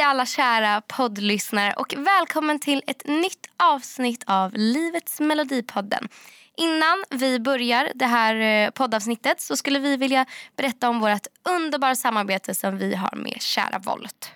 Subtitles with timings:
[0.00, 6.08] Hej alla kära poddlyssnare och välkommen till ett nytt avsnitt av Livets Melodipodden.
[6.56, 10.26] Innan vi börjar det här eh, poddavsnittet så skulle vi vilja
[10.56, 14.32] berätta om vårt underbara samarbete som vi har med kära Volt.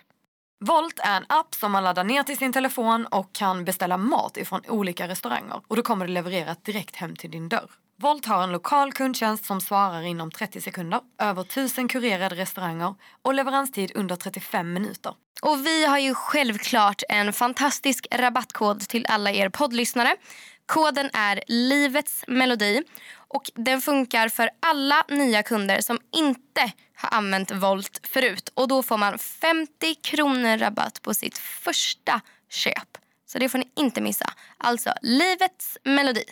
[0.60, 4.36] Volt är en app som man laddar ner till sin telefon och kan beställa mat
[4.36, 5.60] ifrån olika restauranger.
[5.68, 7.70] Och då kommer det levererat direkt hem till din dörr.
[7.96, 13.34] Volt har en lokal kundtjänst som svarar inom 30 sekunder, över 1000 kurerade restauranger och
[13.34, 15.14] leveranstid under 35 minuter.
[15.42, 20.16] Och vi har ju självklart en fantastisk rabattkod till alla er poddlyssnare.
[20.66, 22.82] Koden är Livets Melodi
[23.28, 28.52] och den funkar för alla nya kunder som inte har använt Volt förut.
[28.54, 32.98] Och Då får man 50 kronor rabatt på sitt första köp.
[33.26, 34.32] Så det får ni inte missa.
[34.58, 36.24] Alltså Livets Melodi.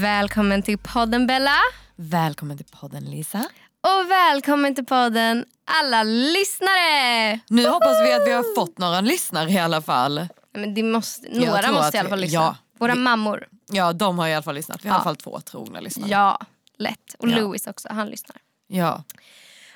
[0.00, 1.56] Välkommen till podden Bella.
[1.96, 3.38] Välkommen till podden Lisa.
[3.80, 5.44] Och välkommen till podden
[5.80, 7.40] alla lyssnare.
[7.48, 10.26] Nu hoppas vi att vi har fått några lyssnare i alla fall.
[10.54, 12.40] Men det måste, några måste i alla fall lyssna.
[12.40, 13.48] Ja, Våra vi, mammor.
[13.66, 14.84] Ja, de har i alla fall lyssnat.
[14.84, 14.98] Vi har ja.
[14.98, 16.10] i alla fall två trogna lyssnare.
[16.10, 16.40] Ja,
[16.78, 17.14] lätt.
[17.18, 17.36] Och ja.
[17.36, 18.36] Louis också, han lyssnar.
[18.66, 19.04] Ja.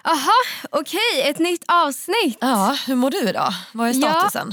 [0.03, 0.33] Aha,
[0.71, 2.39] okej, okay, ett nytt avsnitt.
[2.41, 3.53] Ja, hur mår du idag?
[3.73, 4.53] Vad är statusen?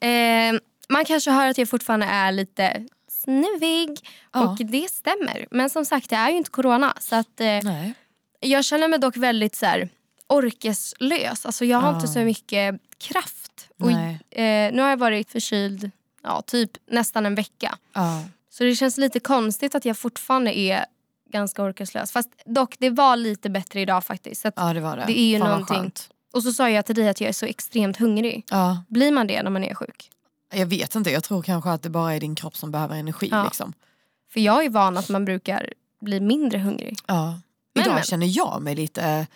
[0.00, 0.08] Ja.
[0.08, 3.98] eh, man kanske hör att jag fortfarande är lite snuvig.
[4.32, 4.48] Ja.
[4.48, 5.46] Och det stämmer.
[5.50, 6.94] Men som sagt, det är ju inte corona.
[7.00, 7.88] Så att, eh,
[8.40, 9.88] Jag känner mig dock väldigt så här,
[10.26, 11.46] orkeslös.
[11.46, 11.94] Alltså, jag har ja.
[11.94, 13.68] inte så mycket kraft.
[13.80, 13.90] Och,
[14.38, 15.90] eh, nu har jag varit förkyld
[16.28, 17.78] ja, typ nästan en vecka.
[17.92, 18.24] Ja.
[18.50, 20.84] Så det känns lite konstigt att jag fortfarande är
[21.30, 22.12] ganska orkeslös.
[22.12, 24.42] Fast dock, det var lite bättre idag faktiskt.
[24.42, 25.04] Så ja, det var det.
[25.06, 25.92] Det är ju Fan någonting.
[26.32, 28.44] Och så sa jag till dig att jag är så extremt hungrig.
[28.50, 28.84] Ja.
[28.88, 30.10] Blir man det när man är sjuk?
[30.52, 33.28] Jag vet inte, jag tror kanske att det bara är din kropp som behöver energi.
[33.30, 33.44] Ja.
[33.44, 33.72] Liksom.
[34.32, 36.98] För jag är van att man brukar bli mindre hungrig.
[37.06, 37.40] Ja.
[37.74, 38.04] Men, Idag men.
[38.04, 39.26] känner jag mig lite,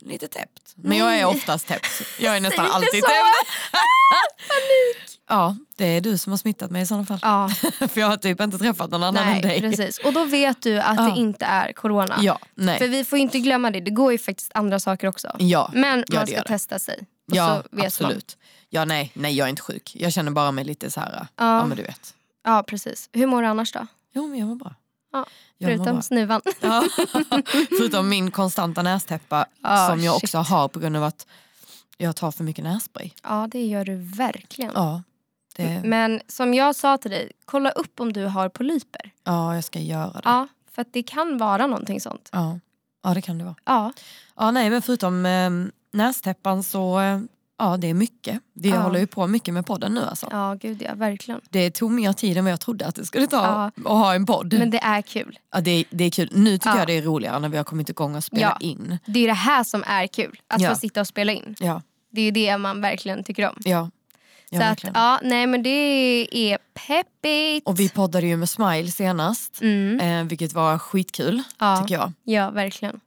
[0.00, 0.72] lite täppt.
[0.76, 2.02] Men jag är oftast täppt.
[2.20, 3.48] Jag är nästan alltid täppt.
[4.48, 5.19] Panik.
[5.30, 7.18] Ja, det är du som har smittat mig i sådana fall.
[7.22, 7.48] Ja.
[7.88, 9.60] För jag har typ inte träffat någon annan nej, än dig.
[9.60, 9.98] Precis.
[9.98, 11.02] Och då vet du att ja.
[11.02, 12.18] det inte är corona.
[12.20, 12.78] Ja, nej.
[12.78, 15.36] För vi får inte glömma det, det går ju faktiskt andra saker också.
[15.38, 16.98] Ja, Men man ska testa sig.
[17.30, 18.36] Och ja, absolut.
[18.38, 18.46] Man.
[18.70, 19.92] Ja, nej, nej, jag är inte sjuk.
[19.94, 22.14] Jag känner bara mig lite så här, ja, ja men du vet.
[22.44, 23.08] Ja, precis.
[23.12, 23.86] Hur mår du annars då?
[24.12, 24.74] Jo, men jag mår bra.
[25.12, 25.26] Ja,
[25.60, 26.40] förutom snuvan.
[26.60, 26.84] Ja,
[27.78, 30.24] förutom min konstanta nästäppa oh, som jag shit.
[30.24, 31.26] också har på grund av att
[31.98, 33.10] jag tar för mycket nässpray.
[33.22, 34.72] Ja, det gör du verkligen.
[34.74, 35.02] Ja,
[35.56, 35.82] det...
[35.84, 39.10] Men som jag sa till dig, kolla upp om du har polyper.
[39.24, 40.20] Ja, jag ska göra det.
[40.24, 42.28] Ja, för det kan vara någonting sånt.
[42.32, 42.58] Ja,
[43.02, 43.56] ja det kan det vara.
[43.64, 43.92] Ja.
[44.36, 45.50] Ja, nej, men förutom eh,
[45.92, 47.20] nästäppan så eh,
[47.60, 48.40] Ja det är mycket.
[48.52, 48.80] Vi ja.
[48.80, 50.28] håller ju på mycket med podden nu alltså.
[50.30, 51.40] Ja gud ja, verkligen.
[51.50, 53.90] Det tog mer tid än vad jag trodde att det skulle ta ja.
[53.90, 54.54] att ha en podd.
[54.58, 55.38] Men det är kul.
[55.52, 56.28] Ja det, det är kul.
[56.32, 56.78] Nu tycker ja.
[56.78, 58.66] jag det är roligare när vi har kommit igång och spelat ja.
[58.66, 58.98] in.
[59.06, 60.40] Det är det här som är kul.
[60.48, 61.54] Att få sitta och spela in.
[61.60, 61.82] Ja.
[62.10, 63.56] Det är det man verkligen tycker om.
[63.64, 63.90] Ja.
[64.52, 67.66] Ja, så att, ja, nej men det är peppigt.
[67.66, 69.60] Och vi poddade ju med Smile senast.
[69.60, 70.00] Mm.
[70.00, 71.76] Eh, vilket var skitkul ja.
[71.76, 72.12] tycker jag.
[72.24, 73.00] Ja verkligen.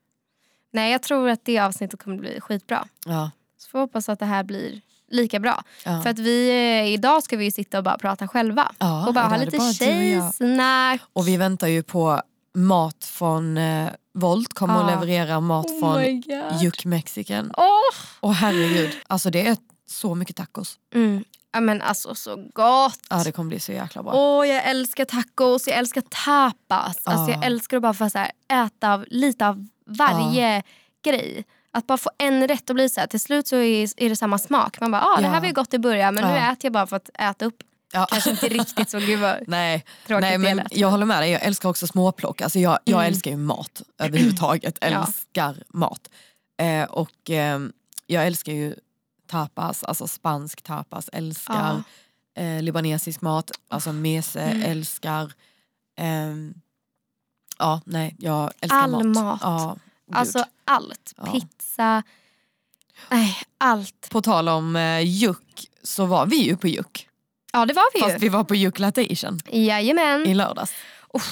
[0.71, 2.87] Nej jag tror att det avsnittet kommer bli skitbra.
[3.05, 3.31] Ja.
[3.57, 4.81] Så får vi hoppas att det här blir
[5.11, 5.63] lika bra.
[5.85, 6.01] Ja.
[6.01, 8.71] För att vi, eh, idag ska vi sitta och bara prata själva.
[8.79, 11.01] Ja, och bara ha lite tjejsnack.
[11.03, 12.21] Och, och vi väntar ju på
[12.53, 16.23] mat från eh, Volt kommer att leverera mat oh från
[16.61, 17.51] Juk Mexican.
[17.57, 17.95] Oh.
[18.19, 20.77] Och herregud, alltså det är så mycket tacos.
[20.95, 21.23] Mm.
[21.53, 22.99] Ja men alltså så gott.
[23.09, 24.13] Ja det kommer bli så jäkla bra.
[24.13, 26.97] Åh jag älskar tacos, jag älskar tapas.
[27.05, 27.11] Ja.
[27.11, 28.31] Alltså jag älskar att bara få så här,
[28.65, 30.61] äta av, lite av varje ja.
[31.03, 31.45] grej.
[31.71, 34.15] Att bara få en rätt och bli så här, till slut så är, är det
[34.15, 34.79] samma smak.
[34.79, 36.87] Man bara, ah, det här var ju gott i början men nu äter jag bara
[36.87, 37.63] för att äta upp.
[37.93, 38.07] Ja.
[38.11, 41.69] Kanske inte riktigt så, gud vad Nej, Nej men jag håller med dig, jag älskar
[41.69, 42.41] också småplock.
[42.41, 43.07] Alltså jag, jag mm.
[43.07, 46.09] älskar ju mat överhuvudtaget, älskar mat.
[46.61, 47.59] Eh, och eh,
[48.07, 48.75] jag älskar ju
[49.33, 51.83] tapas, alltså spansk tapas, älskar
[52.37, 54.71] eh, libanesisk mat, alltså mese, mm.
[54.71, 55.33] älskar
[55.97, 56.53] ehm,
[57.59, 59.23] Ja, nej, jag älskar All mat.
[59.23, 59.39] mat.
[59.43, 59.77] Ja,
[60.13, 61.13] alltså allt.
[61.17, 61.31] Ja.
[61.31, 62.03] Pizza,
[63.09, 64.09] nej, allt.
[64.09, 67.07] På tal om eh, Juck så var vi ju på Juck.
[67.53, 68.19] Ja det var vi Fast ju.
[68.19, 70.25] vi var på Juck Latation Jajamän.
[70.27, 70.73] i lördags.
[71.09, 71.23] Oh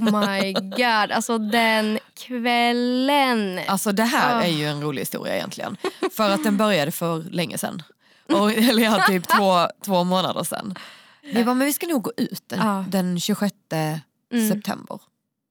[0.00, 3.60] my god, alltså den kvällen.
[3.66, 4.44] Alltså det här oh.
[4.44, 5.76] är ju en rolig historia egentligen.
[6.12, 7.82] För att den började för länge sedan.
[8.32, 10.74] Och, eller ja, typ två, två månader sedan.
[11.22, 12.88] Vi bara, men vi ska nog gå ut den, oh.
[12.88, 14.48] den 26 mm.
[14.48, 15.00] september.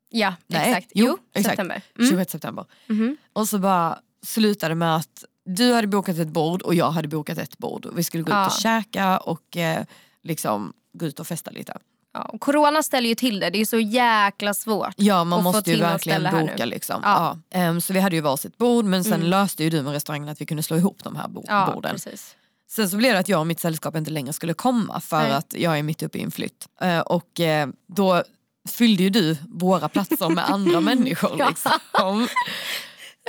[0.09, 0.91] Ja, Nej, exakt.
[0.95, 1.49] Jo, jo exakt.
[1.49, 1.81] september.
[1.99, 2.09] Mm.
[2.09, 2.65] 26 september.
[2.89, 3.17] Mm.
[3.33, 7.37] Och så bara slutade med att du hade bokat ett bord och jag hade bokat
[7.37, 7.87] ett bord.
[7.93, 9.85] Vi skulle gå ut och käka och eh,
[10.23, 11.77] liksom gå ut och festa lite.
[12.17, 13.49] Ja, och corona ställer ju till det.
[13.49, 14.93] Det är så jäkla svårt.
[14.97, 16.99] Ja man Och måste ju verkligen boka liksom.
[17.03, 17.37] Ja.
[17.51, 17.59] Ja.
[17.59, 19.27] Ehm, så vi hade ju varsitt bord men sen Mm.
[19.27, 21.91] löste ju du med restaurangen att vi kunde slå ihop de här bo- Ja, borden.
[21.91, 22.35] precis.
[22.69, 25.31] Sen så blev det att jag och mitt sällskap inte längre skulle komma för Nej.
[25.31, 26.67] att jag är mitt uppe i en flytt.
[26.81, 28.23] Eh, och eh, då
[28.69, 31.47] fyllde ju du våra platser med andra människor.
[31.49, 31.71] Liksom.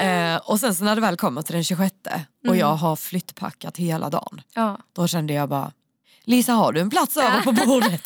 [0.01, 1.95] Eh, och sen så när det väl kommer till den 26
[2.41, 2.59] och Mm.
[2.59, 4.41] jag har flyttpackat hela dagen.
[4.93, 5.73] Då kände jag bara,
[6.29, 8.03] Lisa har du en plats över på bordet?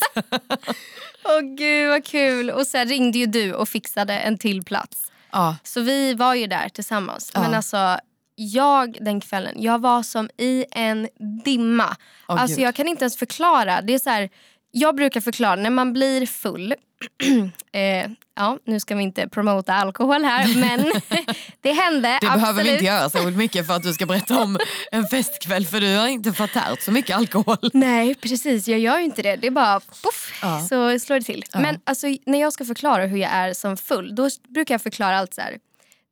[1.24, 2.50] Åh gud vad kul.
[2.50, 5.12] Och sen ringde ju du och fixade en till plats.
[5.32, 7.30] ja, Så vi var ju där tillsammans.
[7.34, 7.40] Ja.
[7.40, 7.96] Men alltså
[8.34, 11.08] jag den kvällen, jag var som i en
[11.44, 11.96] dimma.
[12.28, 12.66] Åh, alltså gud.
[12.66, 13.82] jag kan inte ens förklara.
[13.82, 14.28] Det är så här,
[14.72, 16.74] jag brukar förklara när man blir full.
[17.72, 20.92] eh, ja, nu ska vi inte promota alkohol här men
[21.60, 22.40] det hände det absolut.
[22.40, 24.58] behöver vi inte göra så mycket för att du ska berätta om
[24.92, 27.70] en festkväll för du har inte förtärt så mycket alkohol.
[27.72, 29.36] Nej precis, jag gör ju inte det.
[29.36, 30.60] Det är bara poff Ja.
[30.68, 31.44] så slår det till.
[31.52, 31.60] Ja.
[31.60, 35.18] Men alltså, när jag ska förklara hur jag är som full då brukar jag förklara
[35.18, 35.58] allt så här.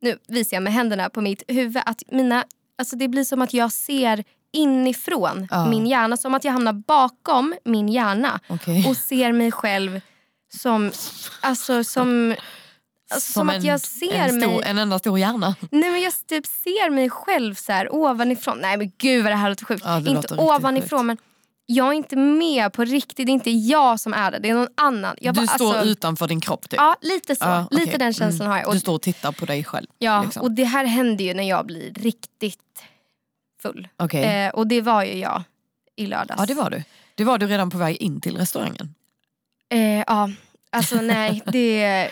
[0.01, 2.45] Nu visar jag med händerna på mitt huvud att mina,
[2.79, 5.67] alltså det blir som att jag ser inifrån Ja.
[5.71, 6.17] min hjärna.
[6.17, 8.87] Som att jag hamnar bakom min hjärna Okej.
[8.89, 10.01] och ser mig själv
[10.53, 10.93] som,
[11.41, 12.35] alltså som
[13.13, 14.63] Alltså, som, att jag ser en, stor, mig...
[14.65, 15.55] en enda stor hjärna.
[15.71, 18.59] Nej men jag typ ser mig själv så här ovanifrån.
[18.61, 19.83] Nej men gud vad det här låter sjukt.
[19.85, 21.17] Ja, inte ovanifrån men
[21.67, 23.27] jag är inte med på riktigt.
[23.27, 24.39] Det är inte jag som är det.
[24.39, 25.17] Det är någon annan.
[25.21, 26.81] Jag Du bara, står alltså, utan din kropp typ.
[26.81, 27.45] Ja lite så.
[27.45, 27.99] Ja, Lite okej.
[27.99, 28.51] den känslan Mm.
[28.51, 28.69] har jag.
[28.69, 29.87] Och, Du står och tittar på dig själv.
[29.99, 30.43] ja, liksom.
[30.43, 32.83] och det här händer ju när jag blir riktigt
[33.63, 33.89] full.
[33.97, 34.25] Okej.
[34.25, 35.43] Eh, och det var ju jag
[35.97, 36.41] i lördags.
[36.41, 36.83] Ja det var du.
[37.15, 38.95] Det var du redan på väg in till restaurangen.
[39.69, 40.31] Eh, ja,
[40.71, 41.43] alltså nej.
[41.53, 42.11] Det,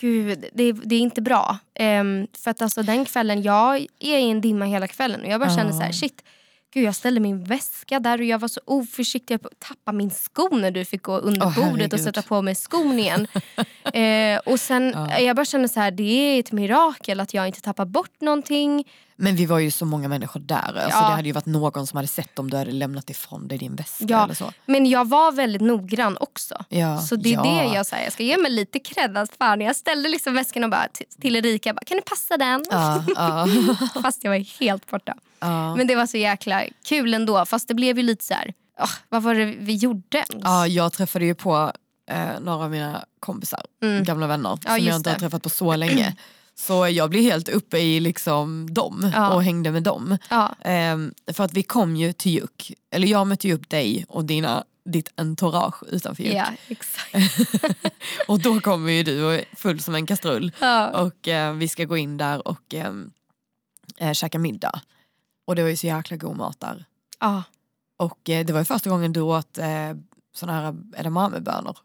[0.00, 1.58] gud, det, det är inte bra.
[1.74, 5.40] Ehm, för att alltså den kvällen, jag är i en dimma hela kvällen och jag
[5.40, 6.22] bara känner så här, shit.
[6.76, 9.34] Gud, jag ställde min väska där och jag var så oförsiktig.
[9.34, 12.54] Jag tappade min sko när du fick gå under Åh, bordet och sätta på mig
[12.54, 13.26] skon igen.
[13.94, 15.18] eh, och sen, Ja.
[15.18, 18.84] Jag bara känner så här, det är ett mirakel att jag inte tappar bort någonting.
[19.16, 20.56] Men vi var ju så många människor där.
[20.56, 21.08] Alltså, Ja.
[21.08, 23.76] Det hade ju varit någon som hade sett om du hade lämnat ifrån dig din
[23.76, 24.24] väska Ja.
[24.24, 24.52] eller så.
[24.66, 26.64] Men jag var väldigt noggrann också.
[26.68, 26.98] Ja.
[26.98, 28.04] Så det är det jag säger.
[28.04, 29.16] Jag ska ge mig lite cred.
[29.18, 30.88] att Fan, jag ställde liksom väskan och bara
[31.20, 31.74] till, Erika.
[31.74, 32.64] Bara, kan du passa den?
[34.02, 35.14] Fast jag var helt borta.
[35.38, 35.76] Ja.
[35.76, 37.46] Men det var så jäkla kul ändå.
[37.46, 38.54] Fast det blev ju lite så här.
[38.80, 41.72] "Åh, vad var det vi gjorde ja, jag träffade ju på
[42.10, 44.04] eh, några av mina kompisar, Mm.
[44.04, 46.16] gamla vänner, Ja, som jag inte har träffat på så länge.
[46.54, 49.34] Så jag blev helt uppe i liksom dem Ja.
[49.34, 50.18] och hängde med dem.
[50.30, 54.04] Ja, Ehm, för att vi kom ju till Juk, eller jag mötte ju upp dig
[54.08, 56.34] och dina, ditt entourage utanför Juk.
[56.34, 57.14] ja, exakt.
[58.28, 60.52] Och då kommer ju du och är full som en kastrull.
[60.94, 62.92] Och eh, vi ska gå in där och eh,
[63.98, 64.80] eh, käka middag.
[65.46, 66.84] Och det var ju så jäkla god mat där.
[67.20, 67.42] Ja.
[67.98, 69.66] Och eh, det var ju första gången du åt eh,
[70.34, 71.78] såna här edamamebönor.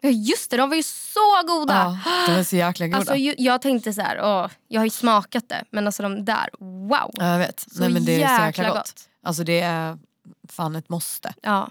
[0.00, 1.98] Ja, just det, de var ju så goda.
[2.04, 2.98] Ja, de var så jäkla goda.
[2.98, 5.64] Alltså, ju- jag tänkte så här, åh, jag har ju smakat det.
[5.70, 7.10] Men alltså de där, wow.
[7.12, 7.60] ja, jag vet.
[7.60, 8.76] Så Nej, men det är så jäkla gott.
[8.76, 9.08] gott.
[9.22, 9.98] Alltså det är
[10.48, 11.34] fan ett måste.
[11.42, 11.70] Ja.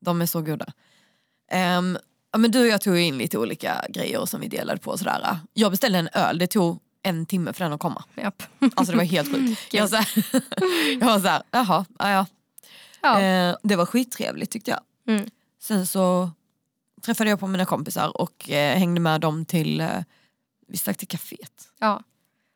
[0.00, 0.66] De är så goda.
[1.50, 4.98] Ja, men du och jag tog in lite olika grejer som vi delade på.
[4.98, 5.38] Sådär.
[5.52, 8.04] Jag beställde en öl, det tog en timme för den att komma.
[8.16, 8.42] Japp.
[8.74, 9.74] Alltså det var helt sjukt.
[9.74, 10.06] Jag var såhär,
[11.00, 12.26] jag var såhär jaha, ja, ja.
[13.02, 13.20] Ja.
[13.20, 14.80] Eh, det var skittrevligt tyckte jag.
[15.14, 15.30] Mm.
[15.62, 16.30] Sen så
[17.02, 19.88] träffade jag på mina kompisar och eh, hängde med dem till, eh,
[20.68, 21.68] vi stack till kaféet.
[21.80, 22.02] Ja.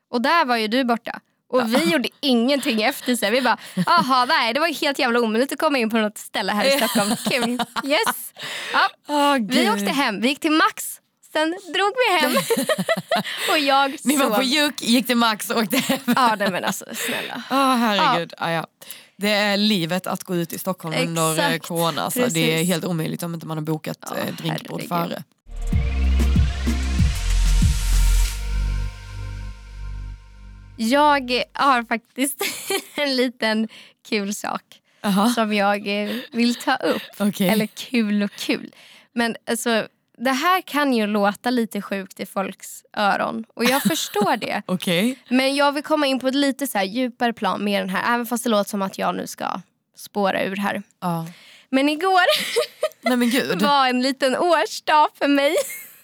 [0.09, 1.19] Och där var ju du borta.
[1.47, 3.31] Och vi gjorde ingenting efter sig.
[3.31, 6.51] Vi bara, aha nej det var helt jävla omöjligt att komma in på något ställe
[6.51, 7.15] här i Stockholm.
[7.29, 7.49] Kul.
[7.83, 8.33] Yes.
[8.73, 8.89] Ja.
[9.07, 10.98] Oh, Vi åkte hem, vi gick till Max.
[11.33, 12.31] Sen drog vi hem.
[13.51, 14.35] och jag Ni var sov.
[14.35, 15.99] på Juk, gick till Max och åkte hem.
[16.15, 17.43] Ja nej, men alltså snälla.
[17.51, 18.33] Åh herregud.
[18.39, 18.51] Ja.
[18.51, 18.67] Ja,
[19.17, 21.67] Det är livet att gå ut i Stockholm under Exakt.
[21.67, 22.01] corona.
[22.01, 24.89] Alltså, det är helt omöjligt om inte man har bokat Ja, eh, drinkbord herregud.
[24.89, 25.23] före.
[30.77, 32.41] Jag har faktiskt
[32.95, 33.67] en liten
[34.09, 34.61] kul sak
[35.01, 35.83] Jaha, som jag
[36.31, 37.01] vill ta upp.
[37.17, 37.49] okej.
[37.49, 38.71] Eller kul och kul.
[39.13, 39.87] Men alltså,
[40.19, 43.45] det här kan ju låta lite sjukt i folks öron.
[43.53, 44.61] Och jag förstår det.
[44.65, 45.19] Okej.
[45.29, 48.13] Men jag vill komma in på ett lite så djupare plan med den här.
[48.15, 49.61] Även fast det låter som att jag nu ska
[49.95, 50.83] spåra ur här.
[50.99, 51.27] Ja.
[51.69, 52.25] Men igår
[53.01, 55.55] Nej men var en liten årsdag för mig.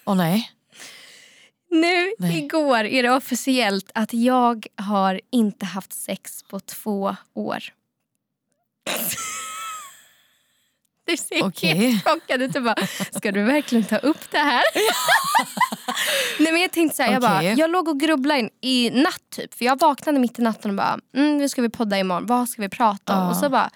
[0.05, 0.51] Åh nej.
[1.69, 2.37] Nu Nej.
[2.37, 7.63] igår är det officiellt att jag har inte haft sex på två år.
[11.05, 11.75] Du ser Okej.
[11.75, 12.75] helt chockad ut bara,
[13.11, 14.63] ska du verkligen ta upp det här?
[16.39, 19.21] Nej men jag tänkte så här, jag, bara, jag låg och grubblade in, i natt
[19.35, 19.53] typ.
[19.53, 22.25] För jag vaknade mitt i natten och bara, mm, nu ska vi podda imorgon.
[22.25, 23.19] Vad ska vi prata om?
[23.23, 23.29] Ja.
[23.29, 23.69] Och så bara,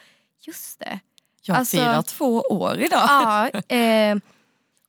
[0.47, 0.99] just det.
[1.41, 3.01] Jag Alltså- firar två år idag.
[3.09, 4.17] Ja, eh,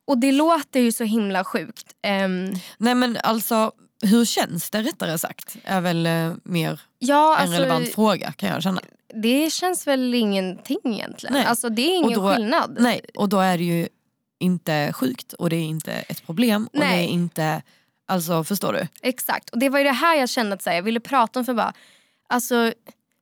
[0.06, 1.86] och det låter ju så himla sjukt.
[2.02, 5.56] Ehm, Nej men alltså hur känns det rättare sagt?
[5.64, 8.80] Är väl eh, mer ja, en alltså, relevant fråga kan jag känna.
[9.22, 11.32] det känns väl ingenting egentligen.
[11.34, 11.44] Nej.
[11.44, 12.76] Alltså, det är ingen då- skillnad.
[12.80, 13.88] Nej och då är det ju
[14.38, 17.04] inte sjukt och det är inte ett problem och det Nej.
[17.04, 17.62] är inte,
[18.08, 18.86] alltså förstår du?
[19.02, 19.50] Exakt.
[19.50, 21.44] Och det var ju det här jag kände att så här, jag ville prata om
[21.44, 21.72] för bara,
[22.28, 22.72] alltså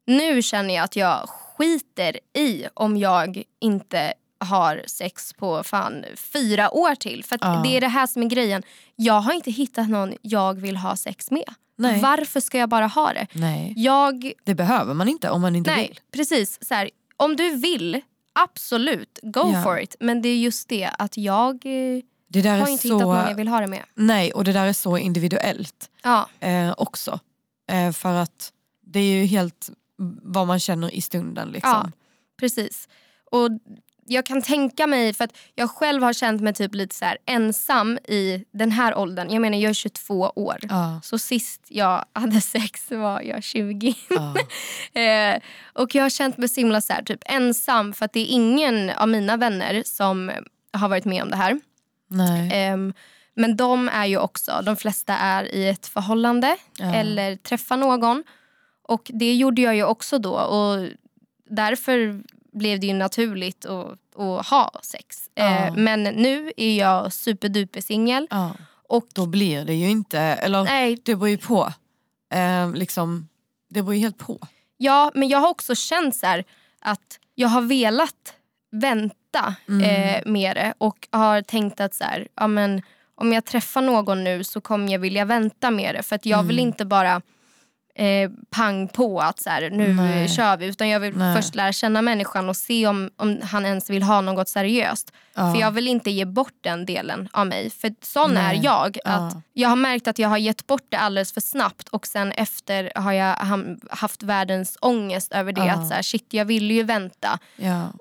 [0.07, 6.71] nu känner jag att jag skiter i om jag inte har sex på fan fyra
[6.75, 7.25] år till.
[7.25, 7.61] För att Ja.
[7.65, 8.63] det är det här som är grejen.
[8.97, 11.55] Jag har inte hittat någon jag vill ha sex med.
[11.77, 12.01] Nej.
[12.01, 13.27] Varför ska jag bara ha det?
[13.33, 13.73] Nej.
[13.77, 16.01] Jag, Det behöver man inte om man inte nej vill.
[16.13, 16.59] precis.
[16.69, 18.01] Så här, om du vill,
[18.33, 19.63] absolut, go Ja.
[19.63, 19.97] for it.
[20.01, 23.29] Men det är just det att jag eh, Det där har inte hittat någon jag
[23.31, 23.85] så, vill ha det med.
[23.95, 27.21] nej och det där är så individuellt Ja, eh, också.
[27.71, 28.53] Eh, för att
[28.87, 29.71] det är ju helt
[30.23, 31.71] vad man känner i stunden liksom.
[31.71, 31.91] Ja,
[32.41, 32.89] precis.
[33.31, 33.49] Och
[34.09, 37.99] jag kan tänka mig, för att jag själv har känt mig typ lite så ensam
[37.99, 39.31] i den här åldern.
[39.31, 40.57] Jag menar jag är 22 år.
[40.63, 41.01] Ja.
[41.05, 43.95] Så sist jag hade sex var jag 20.
[44.11, 44.35] Ja.
[45.01, 45.41] eh,
[45.73, 48.27] och jag har känt mig så himla så här, typ ensam för att det är
[48.27, 50.31] ingen av mina vänner som
[50.73, 51.61] har varit med om det här.
[52.53, 52.95] Ehm,
[53.35, 56.95] men de är ju också, de flesta är i ett förhållande Ja.
[56.95, 58.25] eller träffar någon.
[58.83, 60.89] Och det gjorde jag ju också då och
[61.51, 65.31] därför blev det ju naturligt att, att ha sex.
[65.35, 65.67] Ja.
[65.67, 68.27] Eh, men nu är jag superduper singel.
[68.31, 68.53] Ja.
[68.89, 71.73] Och Då blir det ju inte, eller nej, det beror ju på.
[72.35, 73.29] Eh, liksom,
[73.71, 74.39] det beror ju helt på.
[74.77, 76.45] ja, men jag har också känt så här
[76.81, 78.35] att jag har velat
[78.71, 79.83] vänta Mm.
[79.85, 82.83] eh, med det och har tänkt att så här, ja, men,
[83.15, 86.03] om jag träffar någon nu så kommer jag vilja vänta med det.
[86.03, 86.69] För att jag vill Mm.
[86.69, 87.23] inte bara
[87.99, 90.23] eh, pang på att så här, nu Nej.
[90.23, 90.67] eh, kör vi.
[90.67, 91.37] Utan jag vill Nej.
[91.37, 95.13] först lära känna människan och se om, om han ens vill ha något seriöst.
[95.35, 95.53] Ja.
[95.53, 97.71] För jag vill inte ge bort den delen av mig.
[97.71, 98.57] För sån Nej.
[98.59, 98.99] är jag.
[99.05, 99.43] Att Ja.
[99.53, 102.93] Jag har märkt att jag har gett bort det alldeles för snabbt och sen efter
[102.95, 103.37] har jag
[103.91, 105.67] haft världens ångest över det.
[105.67, 105.73] Ja.
[105.73, 107.39] Att så här, shit jag ville ju vänta.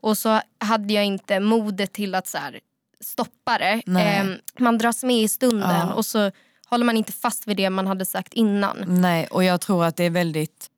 [0.01, 2.60] Och så hade jag inte modet till att så här,
[3.01, 3.82] stoppa det.
[4.00, 6.32] Ehm, man dras med i stunden och så
[6.70, 8.84] håller man inte fast vid det man hade sagt innan.
[8.88, 10.70] Nej, och jag tror att det är väldigt...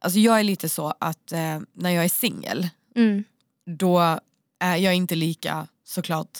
[0.00, 3.24] Alltså jag är lite så att eh, när jag är singel, Mm.
[3.66, 4.18] då
[4.60, 6.38] är jag inte lika såklart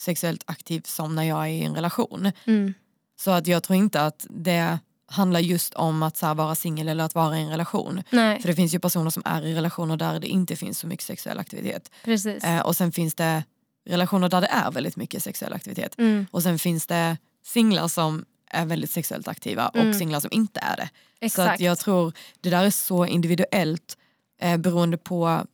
[0.00, 2.32] sexuellt aktiv som när jag är i en relation.
[2.44, 2.74] Mm.
[3.20, 7.04] Så att jag tror inte att det handlar just om att här, vara singel eller
[7.04, 8.02] att vara i en relation.
[8.10, 10.86] Nej, För det finns ju personer som är i relationer där det inte finns så
[10.86, 11.90] mycket sexuell aktivitet.
[12.04, 12.44] precis.
[12.44, 13.44] Eh, och sen finns det
[13.86, 15.98] relationer där det är väldigt mycket sexuell aktivitet.
[15.98, 16.26] Mm.
[16.30, 17.16] Och sen finns det
[17.48, 19.88] singlar som är väldigt sexuellt aktiva Mm.
[19.88, 20.88] och singlar som inte är det.
[21.20, 21.54] Så Exakt.
[21.54, 23.96] att jag tror det där är så individuellt
[24.40, 25.46] eh, beroende på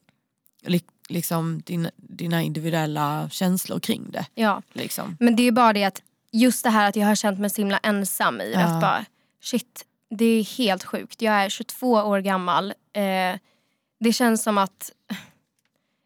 [0.67, 4.27] li, liksom din, dina individuella känslor kring det.
[4.35, 4.63] ja.
[4.73, 5.17] Liksom.
[5.21, 7.61] Men det är bara det att just det här att jag har känt mig så
[7.61, 8.53] himla ensam i.
[8.55, 8.61] Ja.
[8.61, 9.05] Att bara,
[9.43, 11.23] shit, det är helt sjukt.
[11.23, 12.71] Jag är 22 år gammal.
[12.93, 13.39] Eh,
[14.01, 14.91] det känns som att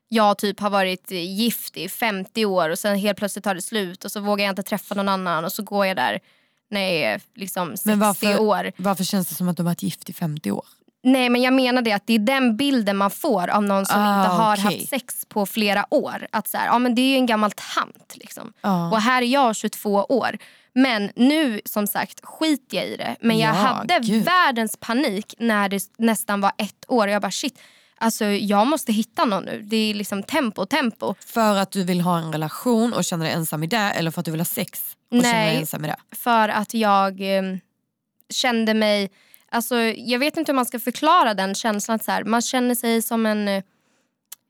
[0.09, 4.05] jag typ har varit gift i 50 år och sen helt plötsligt tar det slut
[4.05, 6.21] och så vågar jag inte träffa någon annan och så går jag där
[6.71, 8.73] när jag är liksom 60 Men varför- år.
[8.77, 10.65] Varför känns det som att du har varit gift i 50 år?
[11.03, 14.01] Nej men jag menar det att det är den bilden man får av någon som
[14.01, 14.63] Ah, inte har okej.
[14.79, 16.27] haft sex på flera år.
[16.33, 18.53] Att så här, ja men det är ju en gammal tant liksom.
[18.61, 18.91] Ja.
[18.91, 20.39] Och här är jag 22 år.
[20.75, 23.17] Men nu som sagt skiter jag i det.
[23.21, 24.25] Men jag Ja, hade gud.
[24.25, 27.09] världens panik när det nästan var ett år.
[27.09, 27.59] Jag bara shit,
[28.01, 29.63] alltså jag måste hitta någon nu.
[29.63, 31.15] Det är liksom tempo, tempo.
[31.27, 34.21] För att du vill ha en relation och känna dig ensam i det eller för
[34.21, 35.57] att du vill ha sex och känna dig Nej.
[35.57, 35.97] ensam i det?
[36.17, 37.43] För att jag eh,
[38.31, 39.11] kände mig,
[39.51, 41.99] alltså jag vet inte hur man ska förklara den känslan.
[41.99, 43.63] Så här, man känner sig som en, eh,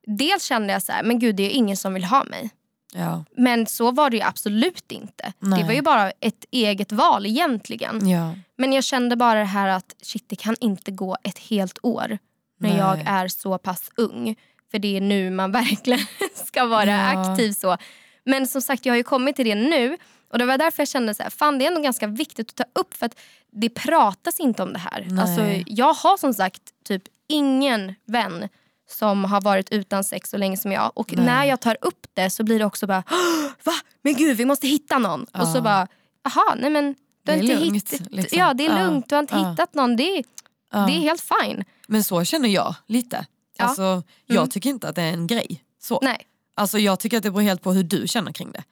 [0.07, 2.51] dels kände jag så här, men gud det är ingen som vill ha mig.
[2.95, 3.25] Ja.
[3.37, 5.33] Men så var det ju absolut inte.
[5.39, 5.61] Nej.
[5.61, 8.09] Det var ju bara ett eget val egentligen.
[8.09, 8.35] ja.
[8.61, 12.19] Men jag kände bara det här att shit, det kan inte gå ett helt år
[12.59, 12.79] när Nej.
[12.79, 14.37] jag är så pass ung.
[14.71, 16.07] För det är nu man verkligen
[16.47, 17.31] ska vara Ja.
[17.33, 17.77] aktiv så.
[18.25, 19.97] Men som sagt, jag har ju kommit till det nu.
[20.33, 22.57] Och det var därför jag kände så här, fan det är ändå ganska viktigt att
[22.57, 23.19] ta upp för att
[23.53, 25.07] det pratas inte om det här.
[25.11, 25.21] Nej.
[25.21, 28.49] Alltså, jag har som sagt typ ingen vän
[28.91, 30.93] som har varit utan sex så länge som jag.
[30.95, 31.25] Och Nej.
[31.27, 33.73] när jag tar upp det så blir det också bara, "Åh, va?
[34.03, 35.25] Men gud vi måste hitta någon.
[35.25, 35.63] Och så Ja.
[35.63, 35.89] bara,
[36.25, 38.39] aha nej men du har Det är inte lugnt, hittat, liksom.
[38.39, 38.85] Ja det är Ja.
[38.85, 39.51] lugnt, du har inte Ja.
[39.51, 39.97] hittat någon.
[39.97, 40.25] Det är,
[40.73, 40.79] Ja.
[40.79, 41.65] det är helt fine.
[41.89, 43.27] Men så känner jag lite.
[43.59, 43.65] Ja.
[43.65, 44.49] Alltså, jag Mm.
[44.51, 45.65] tycker inte att det är en grej.
[45.81, 45.99] Så.
[46.03, 46.27] Nej.
[46.55, 48.65] Alltså, jag tycker att det beror helt på hur du känner kring det.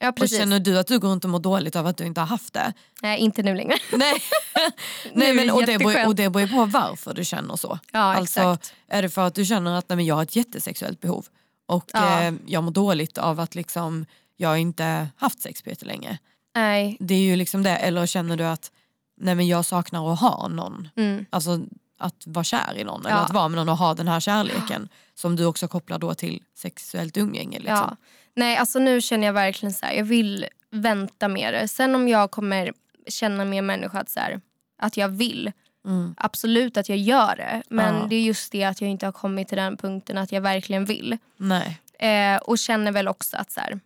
[0.00, 0.38] Ja, Och precis.
[0.38, 2.52] känner du att du går runt och mår dåligt av att du inte har haft
[2.54, 2.72] det?
[3.02, 3.76] Nej, inte nu längre.
[3.92, 4.14] Nej,
[5.12, 7.78] nej men, och, det beror, och det beror på varför du känner så.
[7.92, 8.74] Ja, alltså, exakt.
[8.88, 11.26] Är det för att du känner att nej, men jag har ett jättesexuellt behov
[11.66, 12.22] och Ja.
[12.22, 14.06] eh, jag mår dåligt av att liksom,
[14.36, 16.18] jag inte haft sex på länge.
[16.54, 16.96] Nej.
[17.00, 17.76] Det är ju liksom det.
[17.76, 18.70] Eller känner du att
[19.20, 20.88] nej, men jag saknar att ha någon.
[20.96, 21.26] Mm.
[21.30, 21.60] Alltså
[21.98, 23.20] att vara kär i någon eller Ja.
[23.24, 26.42] att vara med någon och ha den här kärleken som du också kopplar då till
[26.54, 27.58] sexuellt umgänge.
[27.58, 27.76] Liksom.
[27.76, 27.96] Ja.
[28.36, 31.68] Nej, alltså nu känner jag verkligen så här, jag vill vänta med det.
[31.68, 32.72] Sen om jag kommer
[33.08, 34.40] känna med människa att, så här,
[34.78, 35.52] att jag vill,
[35.86, 36.14] Mm.
[36.16, 37.62] absolut att jag gör det.
[37.70, 38.06] Men Ja.
[38.10, 40.84] det är just det att jag inte har kommit till den punkten att jag verkligen
[40.84, 41.18] vill.
[41.36, 41.80] Nej.
[41.98, 43.80] Eh, och känner väl också att så här,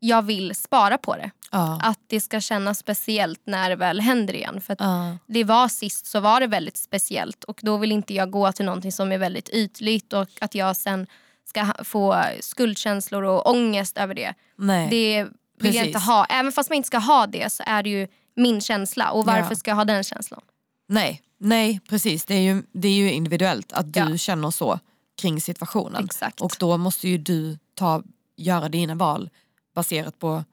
[0.00, 1.30] jag vill spara på det.
[1.50, 1.80] Ja.
[1.82, 4.60] Att det ska kännas speciellt när det väl händer igen.
[4.60, 5.18] För att Ja.
[5.26, 8.64] det var sist så var det väldigt speciellt och då vill inte jag gå till
[8.64, 11.06] någonting som är väldigt ytligt och att jag sen
[11.44, 14.34] ska få skuldkänslor och ångest över det.
[14.56, 14.88] Nej.
[14.90, 15.86] Det vill jag Precis.
[15.86, 16.24] inte ha.
[16.24, 19.50] Även fast man inte ska ha det så är det ju min känsla och varför
[19.50, 19.56] Ja.
[19.56, 20.40] ska jag ha den känslan?
[20.88, 21.22] Nej.
[21.40, 22.24] Nej, precis.
[22.24, 24.16] Det är, ju, det är ju individuellt att du Ja.
[24.16, 24.80] känner så
[25.20, 26.04] kring situationen.
[26.04, 26.40] Exakt.
[26.40, 28.02] Och då måste ju du ta,
[28.36, 29.30] göra dina val
[29.74, 30.44] baserat på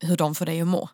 [0.00, 0.88] hur de får dig att må.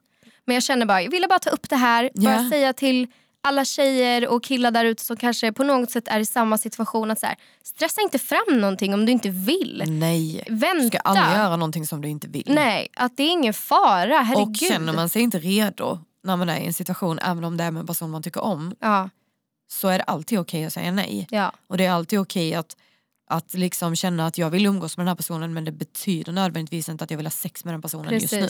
[0.44, 2.10] Men jag känner bara, jag ville bara ta upp det här.
[2.14, 2.50] Bara Ja.
[2.50, 3.06] säga till
[3.40, 7.10] alla tjejer och killar där ute som kanske på något sätt är i samma situation
[7.10, 9.82] att så här, stressa inte fram någonting om du inte vill.
[9.86, 10.44] Nej.
[10.48, 10.82] Vänta.
[10.82, 12.44] Du ska aldrig göra någonting som du inte vill.
[12.48, 14.18] Nej, att det är ingen fara.
[14.20, 14.48] Herregud.
[14.48, 17.64] Och känner man sig inte redo när man är i en situation, även om det
[17.64, 19.10] är med en person man tycker om, Ja,
[19.68, 21.26] så är det alltid okej att säga nej.
[21.30, 22.76] ja, Och det är alltid okej att,
[23.30, 26.88] att liksom känna att jag vill umgås med den här personen men det betyder nödvändigtvis
[26.88, 28.48] inte att jag vill ha sex med den personen just nu.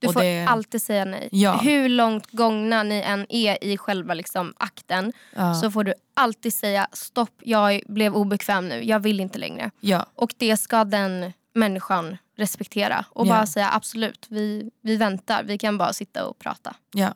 [0.00, 1.28] Du Och får det- alltid säga nej.
[1.32, 1.56] Ja.
[1.56, 5.54] Hur långt gångna ni än är i själva liksom, akten Ja.
[5.54, 9.70] så får du alltid säga stopp, jag blev obekväm nu, jag vill inte längre.
[9.80, 15.58] Ja, Och det ska den människan respektera och bara säga absolut, vi, vi väntar, vi
[15.58, 16.74] kan bara sitta och prata.
[16.94, 17.14] ja.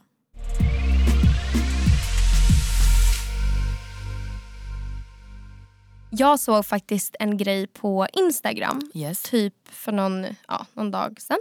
[6.11, 9.23] Jag såg faktiskt en grej på Instagram, Yes.
[9.23, 11.39] typ för någon, ja, någon dag sedan.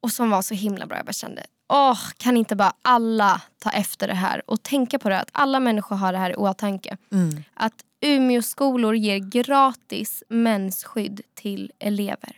[0.00, 0.96] Och som var så himla bra.
[0.96, 5.08] Jag bara kände, åh, kan inte bara alla ta efter det här och tänka på
[5.08, 6.96] det att alla människor har det här i åtanke.
[7.12, 7.44] Mm.
[7.54, 12.36] Att Umeå skolor ger gratis mensskydd till elever.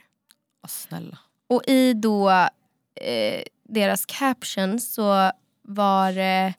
[0.64, 1.18] Åh, snälla.
[1.48, 6.54] Och i då eh, deras caption så var det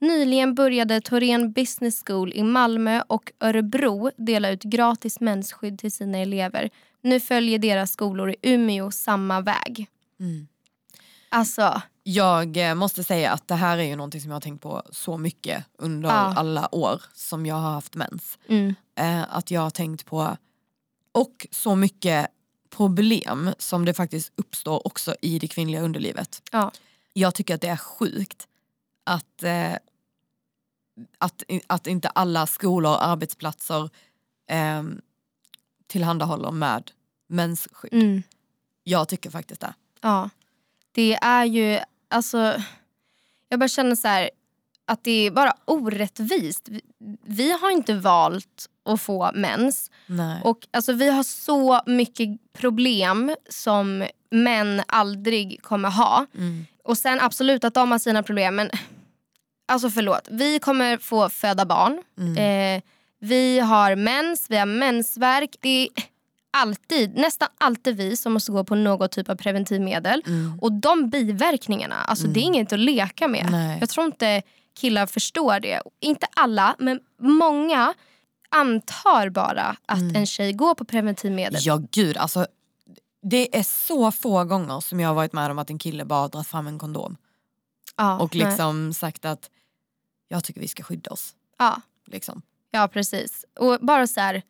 [0.00, 6.18] Nyligen började Torén Business School i Malmö och Örebro dela ut gratis mensskydd till sina
[6.18, 6.70] elever.
[7.00, 9.88] Nu följer deras skolor i Umeå samma väg.
[10.20, 10.48] Mm.
[11.28, 14.62] Alltså, Jag eh, måste säga att det här är ju någonting som jag har tänkt
[14.62, 16.14] på så mycket under Ja.
[16.14, 18.38] alla år som jag har haft mens.
[18.48, 20.36] mm, Eh, att jag har tänkt på,
[21.12, 22.26] och så mycket
[22.70, 26.42] problem som det faktiskt uppstår också i det kvinnliga underlivet.
[26.52, 26.72] ja.
[27.12, 28.48] Jag tycker att det är sjukt
[29.04, 29.72] att, eh,
[31.18, 33.90] att, att inte alla skolor och arbetsplatser
[34.50, 34.82] eh,
[35.86, 36.90] tillhandahåller med
[37.28, 37.92] mensskydd.
[37.92, 38.22] Mm.
[38.84, 39.74] Jag tycker faktiskt det.
[40.00, 40.30] Ja.
[40.92, 42.62] Det är ju, alltså,
[43.48, 44.30] jag bara känner så här
[44.84, 46.68] att det är bara orättvist.
[46.68, 46.80] Vi,
[47.24, 49.90] vi har inte valt att få mens.
[50.06, 50.40] Nej.
[50.44, 56.26] Och alltså, vi har så mycket problem som män aldrig kommer ha.
[56.34, 56.66] Mm.
[56.84, 58.70] Och sen absolut att de har sina problem men
[59.68, 62.02] alltså förlåt, vi kommer få föda barn.
[62.18, 62.36] Mm.
[62.76, 62.82] Eh,
[63.18, 65.56] vi har mens, vi har mensvärk.
[65.60, 65.88] Det är
[66.50, 70.22] alltid, nästan alltid vi som måste gå på något typ av preventivmedel.
[70.26, 70.58] Mm.
[70.60, 73.48] Och de biverkningarna, alltså det är inget att leka med.
[73.50, 73.76] Nej.
[73.80, 74.42] Jag tror inte
[74.80, 75.82] killar förstår det.
[76.00, 77.94] Inte alla, men många
[78.48, 80.16] antar bara att Mm.
[80.16, 81.60] en tjej går på preventivmedel.
[81.64, 82.46] Ja gud, alltså
[83.22, 86.28] det är så få gånger som jag har varit med om att en kille bara
[86.28, 87.16] dragit fram en kondom
[87.96, 88.46] Ja, och nej.
[88.46, 89.50] liksom sagt att
[90.28, 91.34] jag tycker vi ska skydda oss.
[91.58, 92.42] ja, Liksom.
[92.70, 93.44] ja, precis.
[93.58, 94.42] Och bara så här,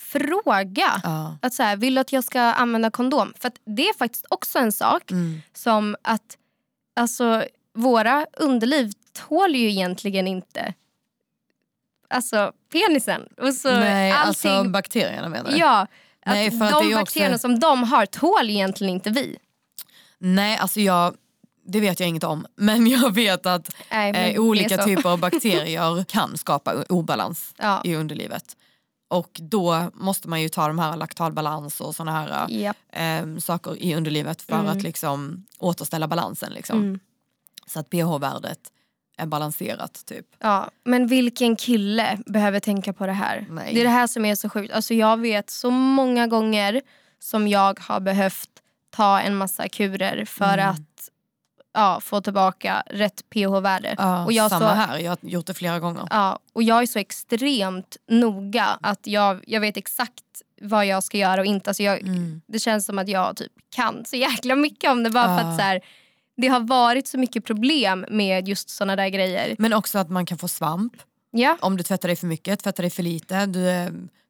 [0.00, 1.00] fråga.
[1.04, 1.36] Ja.
[1.42, 3.32] Att så här, vill du att jag ska använda kondom?
[3.38, 5.42] För det är faktiskt också en sak Mm.
[5.54, 6.36] som att
[6.96, 10.74] alltså, våra underliv tål ju egentligen inte
[12.10, 13.28] alltså, penisen.
[13.40, 15.56] Och så Nej, allting, alltså bakterierna menar du?
[15.56, 15.86] ja,
[16.26, 19.36] Nej, att för att de ju också- bakterierna som de har tål egentligen inte vi.
[20.18, 21.14] Nej, alltså jag,
[21.66, 22.46] det vet jag inget om.
[22.56, 27.80] Men jag vet att Nej, eh, olika typer av bakterier kan skapa obalans Ja.
[27.84, 28.56] i underlivet.
[29.10, 32.76] Och då måste man ju ta de här laktalbalans och såna här Japp.
[32.92, 36.52] eh, saker i underlivet för att liksom återställa balansen.
[36.52, 36.78] Liksom.
[36.78, 37.00] Mm.
[37.66, 38.72] Så att pH-värdet
[39.16, 40.26] är balanserat typ.
[40.38, 43.46] Ja, men vilken kille behöver tänka på det här?
[43.50, 43.74] Nej.
[43.74, 44.72] Det är det här som är så sjukt.
[44.72, 46.80] Alltså jag vet så många gånger
[47.18, 48.50] som jag har behövt
[48.90, 50.70] ta en massa kurer för Mm.
[50.70, 51.08] att
[51.74, 53.94] ja, få tillbaka rätt pH-värde.
[53.98, 56.06] Ja, Och jag samma så- här, jag har gjort det flera gånger.
[56.10, 60.24] Ja, och jag är så extremt noga att jag, jag vet exakt
[60.62, 61.70] vad jag ska göra och inte.
[61.70, 62.40] Alltså jag, Mm.
[62.46, 65.50] Det känns som att jag typ kan så jäkla mycket om det bara för Ja.
[65.50, 65.80] att så här,
[66.36, 69.54] det har varit så mycket problem med just såna där grejer.
[69.58, 70.92] Men också att man kan få svamp
[71.32, 73.88] Ja, om du tvättar dig för mycket, tvättar dig för lite, du eh,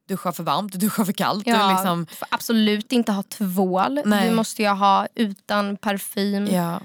[0.09, 1.45] duschar för varmt, du duschar för kallt.
[1.45, 4.01] Du ja liksom, får absolut inte ha tvål.
[4.05, 4.29] Nej.
[4.29, 6.47] Det måste jag ha utan parfym.
[6.47, 6.81] ja.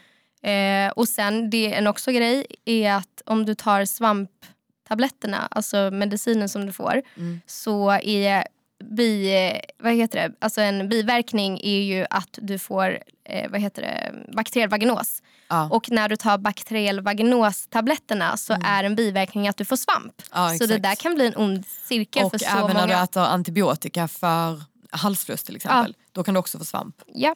[0.50, 6.50] Eh, och sen det en också grej är att om du tar svamptabletterna, alltså medicinen
[6.50, 7.42] som du får, Mm.
[7.46, 8.48] så är
[8.84, 9.32] bi,
[9.78, 10.36] vad heter det?
[10.42, 14.14] Alltså en biverkning är ju att du får eh, vad heter det?
[14.36, 15.22] bakteriell vaginos.
[15.50, 15.70] Ja.
[15.72, 20.22] Och när du tar bakteriell vaginos-tabletterna så är en biverkning att du får svamp.
[20.34, 22.74] Ja, så det där kan bli en ond cirkel Och för så även många.
[22.74, 26.96] när du äter antibiotika för halsfluss till exempel, då kan du också få svamp.
[27.14, 27.36] ja.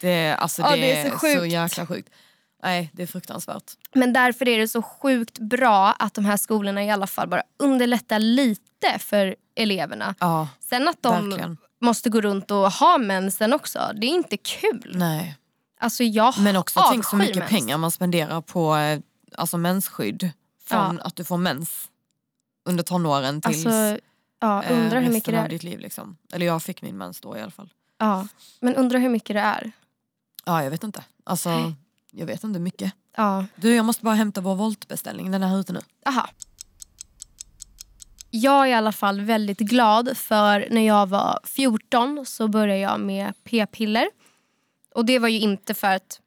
[0.00, 1.52] Det, alltså, Ja, det, det är så så, sjukt.
[1.52, 2.08] jäkla sjukt.
[2.62, 3.72] Nej, det är fruktansvärt.
[3.94, 7.42] Men därför är det så sjukt bra att de här skolorna i alla fall bara
[7.58, 10.14] underlättar lite för eleverna.
[10.20, 11.56] Ja, Sen att de verkligen.
[11.80, 14.92] måste gå runt och ha mensen också, det är inte kul.
[14.94, 15.36] Nej.
[15.80, 17.50] Alltså jag Men också tänk så mycket mens.
[17.50, 19.00] pengar man spenderar på eh,
[19.36, 20.30] alltså mensskydd
[20.68, 21.88] från att du får mens
[22.68, 23.98] under tonåren tills Alltså,
[24.40, 25.50] ja, eh, undrar hur mycket resten det av är.
[25.50, 25.78] ditt liv.
[25.80, 26.16] Liksom.
[26.32, 27.68] Eller jag fick min mens då i alla fall.
[28.04, 28.28] Ja,
[28.60, 29.72] men undrar hur mycket det är.
[30.44, 31.04] Ja, jag vet inte.
[31.24, 31.74] Alltså, Nej.
[32.10, 32.92] jag vet inte mycket.
[33.16, 35.30] Ja, Du, jag måste bara hämta vår voltbeställning.
[35.30, 35.80] Den är här ute nu.
[36.06, 36.28] aha.
[38.30, 43.00] Jag är i alla fall väldigt glad för när jag var 14 så började jag
[43.00, 44.08] med p-piller.
[44.94, 46.20] Och det var ju inte för att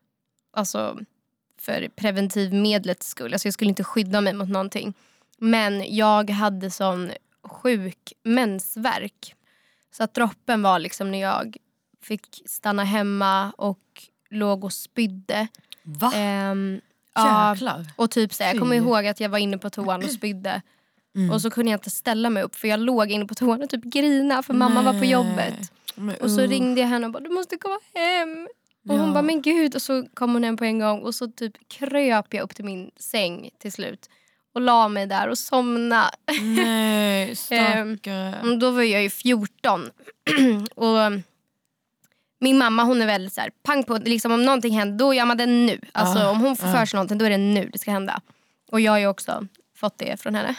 [0.54, 1.00] alltså,
[1.60, 3.34] för preventivmedlets skull.
[3.34, 4.94] Alltså jag skulle inte skydda mig mot någonting.
[5.38, 7.12] Men jag hade sån
[7.44, 9.36] sjuk mensvärk.
[9.92, 11.58] Så att droppen var liksom när jag
[12.08, 15.48] fick stanna hemma och låg och spydde.
[15.84, 16.12] Va?
[16.16, 16.82] Ehm,
[17.16, 17.56] ja,
[17.96, 20.62] och typ så jag kommer ihåg att jag var inne på toan och spydde.
[21.16, 21.32] Mm.
[21.32, 23.70] Och så kunde jag inte ställa mig upp för jag låg inne på toan och
[23.70, 25.10] typ grina för mamma var på Nej.
[25.12, 25.72] jobbet.
[25.96, 26.50] Men, Och så uh.
[26.50, 28.48] ringde jag henne och bara du måste komma hem.
[28.90, 29.00] Och Ja.
[29.00, 31.54] hon bara men gud och så kom hon hem på en gång och så typ
[31.68, 34.10] kröp jag upp till min säng till slut.
[34.54, 36.12] Och la mig där och somna.
[36.42, 38.36] Nej, stackare.
[38.44, 39.90] Och Då var jag ju 14.
[40.76, 40.98] och
[42.40, 45.26] min mamma hon är väldigt så här, pang på, liksom om någonting händer då gör
[45.26, 45.80] man det nu.
[45.92, 46.72] Alltså Ah, om hon får ah.
[46.72, 48.22] för sig någonting då är det nu det ska hända.
[48.72, 50.56] Och jag har ju också fått det från henne.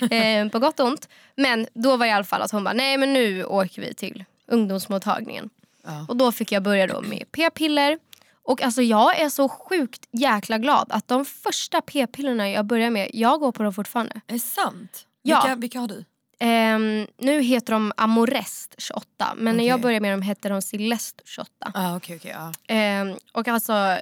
[0.16, 1.08] eh, på gott och ont.
[1.36, 3.94] Men då var det i alla fall att hon bara, nej men nu åker vi
[3.94, 5.50] till ungdomsmottagningen.
[5.84, 6.06] Ja.
[6.08, 7.98] Och då fick jag börja då med p-piller.
[8.44, 13.10] Och alltså jag är så sjukt jäkla glad att de första p-pillerna jag började med,
[13.12, 14.20] jag går på dem fortfarande.
[14.26, 15.06] Är det sant?
[15.22, 15.40] Ja.
[15.40, 16.04] Vilka, vilka har du?
[16.44, 21.22] Ehm, nu heter de Amorest 28 men när jag började med dem hette de Celeste
[21.26, 21.50] 28.
[21.74, 22.52] Ah, okay, okay, ja.
[22.68, 23.98] Ehm, och alltså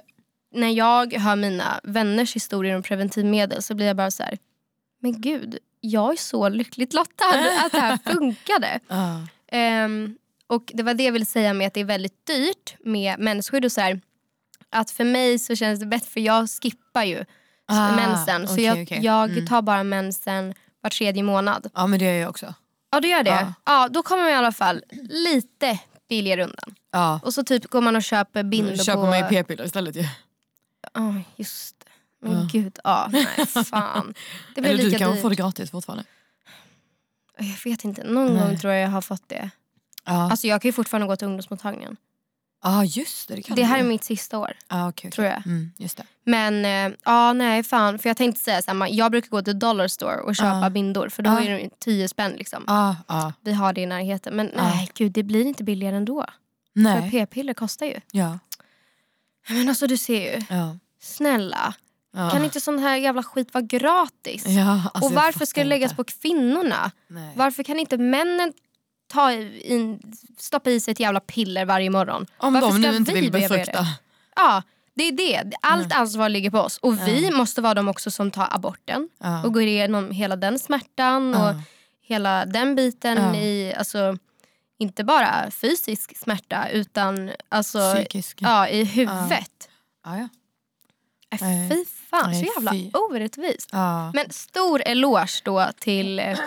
[0.53, 4.37] när jag hör mina vänners historier om preventivmedel så blir jag bara så här.
[5.01, 7.25] Men gud, jag är så lyckligt lottad
[7.65, 8.79] att det här funkade.
[8.87, 9.17] Ah.
[9.51, 13.19] Ehm, och det var det jag ville säga med att det är väldigt dyrt med
[13.19, 14.01] mensskydd och så här.
[14.69, 17.25] Att för mig så känns det bättre för jag skippar ju
[17.65, 18.47] Ah, mensen.
[18.47, 19.47] Så jag, jag Mm.
[19.47, 21.69] tar bara mensen var tredje månad.
[21.73, 22.53] ja men det gör jag också.
[22.91, 23.29] Ja du gör det?
[23.29, 23.53] Ja.
[23.65, 23.87] Ja.
[23.91, 26.75] då kommer man i alla fall lite billigare undan.
[26.91, 27.19] Ja.
[27.23, 29.05] Och så typ går man och köper bindor Köper på...
[29.05, 30.05] man ju p-piller istället ju.
[30.93, 31.85] Ja just det.
[32.27, 32.47] Men Ja.
[32.51, 34.13] gud, ja nej fan.
[34.55, 35.21] Det blir Eller du lika kan dyrt.
[35.21, 36.03] få det gratis fortfarande.
[37.37, 38.43] Jag vet inte, någon Nej.
[38.47, 39.49] gång tror jag jag har fått det.
[40.05, 41.97] Ja, Alltså jag kan ju fortfarande gå till ungdomsmottagningen.
[42.61, 43.35] Ah, just det.
[43.35, 44.53] Det, kan Det här är mitt sista år.
[44.67, 45.11] ah, okay, okay.
[45.11, 45.45] tror jag.
[45.45, 46.03] Mm, just det.
[46.25, 47.99] Men eh, ja, nej fan.
[47.99, 48.89] För jag tänkte säga samma.
[48.89, 50.69] Jag brukar gå till Dollar Store och köpa Ja.
[50.69, 51.09] bindor.
[51.09, 51.39] För då Ja.
[51.41, 52.63] är det 10 spänn liksom.
[52.67, 53.31] Ah, ah.
[53.41, 54.35] Vi har det i närheten.
[54.35, 54.63] Men Ja.
[54.63, 56.25] nej gud, det blir inte billigare ändå.
[56.73, 57.11] För Nej.
[57.11, 57.99] p-piller kostar ju.
[58.11, 58.39] Ja.
[59.49, 60.45] Men alltså du ser ju.
[60.49, 60.77] Ja.
[61.01, 61.73] Snälla.
[62.13, 62.29] Ja.
[62.29, 64.43] Kan inte sån här jävla skit vara gratis?
[64.47, 65.95] Ja, alltså, och varför ska det läggas inte.
[65.95, 66.91] på kvinnorna?
[67.07, 67.33] Nej.
[67.35, 68.53] Varför kan inte männen
[69.11, 69.99] ta in,
[70.37, 72.25] stoppa i sig ett jävla piller varje morgon?
[72.37, 73.85] Om varför de nu inte vi vill befrukta.
[74.35, 75.51] Ja, det är det.
[75.61, 76.77] Allt ansvar ligger på oss.
[76.77, 77.37] Och vi Ja.
[77.37, 79.43] måste vara de också som tar aborten Ja.
[79.43, 81.61] och går igenom hela den smärtan och Ja.
[82.01, 84.17] hela den biten i, alltså
[84.77, 88.37] inte bara fysisk smärta utan alltså Psykisk.
[88.41, 89.69] ja, i huvudet.
[90.05, 90.27] Ja, ja.
[91.33, 91.69] Äh.
[91.69, 93.69] Fy fan, så jävla orättvist.
[94.13, 96.37] Men stor eloge då till eh,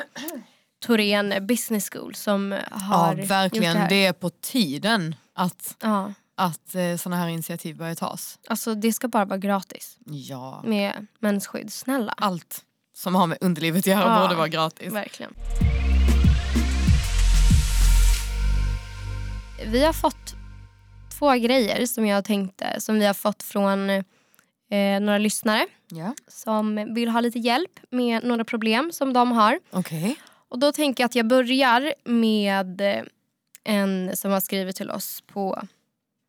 [0.86, 3.74] Torén Business School som ja, har gjort verkligen.
[3.74, 3.88] det här.
[3.88, 8.38] Det är på tiden att, Ja, att eh, såna här initiativ börjar tas.
[8.48, 10.62] alltså det ska bara vara gratis Ja.
[10.64, 11.72] med mensskydd.
[11.72, 12.14] Snälla.
[12.16, 12.64] Allt
[12.96, 14.22] som har med underlivet att göra Ja.
[14.22, 14.92] borde vara gratis.
[14.92, 15.32] Verkligen.
[19.66, 20.34] Vi har fått
[21.18, 26.14] två grejer som jag tänkte som vi har fått från eh, några lyssnare Ja.
[26.28, 29.58] som vill ha lite hjälp med några problem som de har.
[29.70, 30.16] Okej.
[30.48, 33.02] Och då tänker jag att jag börjar med eh,
[33.64, 35.62] en som har skrivit till oss på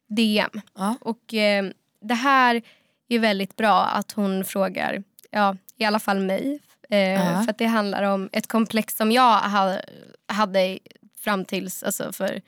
[0.10, 0.62] DM.
[0.78, 0.95] Ja.
[1.01, 1.65] Och eh,
[2.01, 2.62] det här
[3.10, 6.60] är väldigt bra att hon frågar, ja i alla fall mig.
[6.89, 7.43] Eh, Ja.
[7.43, 9.80] För att det handlar om ett komplex som jag ha,
[10.28, 10.80] hade
[11.17, 12.41] fram tills alltså för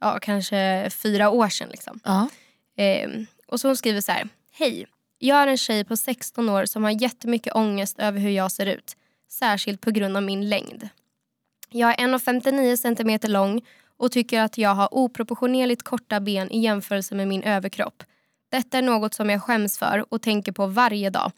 [0.00, 1.68] ja, kanske fyra år sedan.
[1.70, 2.00] Liksom.
[2.04, 2.28] Ja.
[2.84, 3.10] Eh,
[3.46, 4.28] och så hon skriver så här.
[4.52, 4.86] Hej,
[5.18, 8.66] jag är en tjej på 16 år som har jättemycket ångest över hur jag ser
[8.66, 8.96] ut.
[9.32, 10.88] Särskilt på grund av min längd.
[11.70, 13.62] Jag är 1,59 centimeter lång
[13.96, 18.02] och tycker att jag har oproportionerligt korta ben i jämförelse med min överkropp.
[18.50, 21.32] Detta är något som jag skäms för och tänker på varje dag.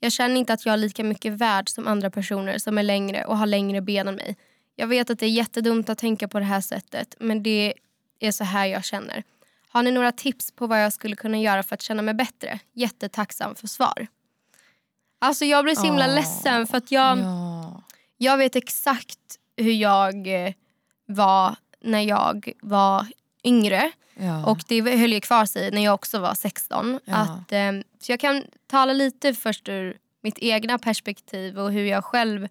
[0.00, 3.24] Jag känner inte att jag är lika mycket värd som andra personer som är längre
[3.24, 4.36] och har längre ben än mig.
[4.76, 7.74] Jag vet att det är jättedumt att tänka på det här sättet men det
[8.20, 9.22] är så här jag känner.
[9.68, 12.58] Har ni några tips på vad jag skulle kunna göra för att känna mig bättre?
[12.72, 14.06] Jättetacksam för svar.
[15.22, 16.14] Alltså jag blir så himla Åh.
[16.14, 17.82] ledsen för att jag, Ja.
[18.16, 19.18] jag vet exakt
[19.56, 20.52] hur jag eh,
[21.06, 23.06] var när jag var
[23.44, 23.90] yngre.
[24.14, 24.46] Ja.
[24.46, 27.00] Och det höll ju kvar sig när jag också var 16.
[27.04, 27.16] Ja.
[27.16, 32.04] Att, eh, så jag kan tala lite först ur mitt egna perspektiv och hur jag
[32.04, 32.48] själv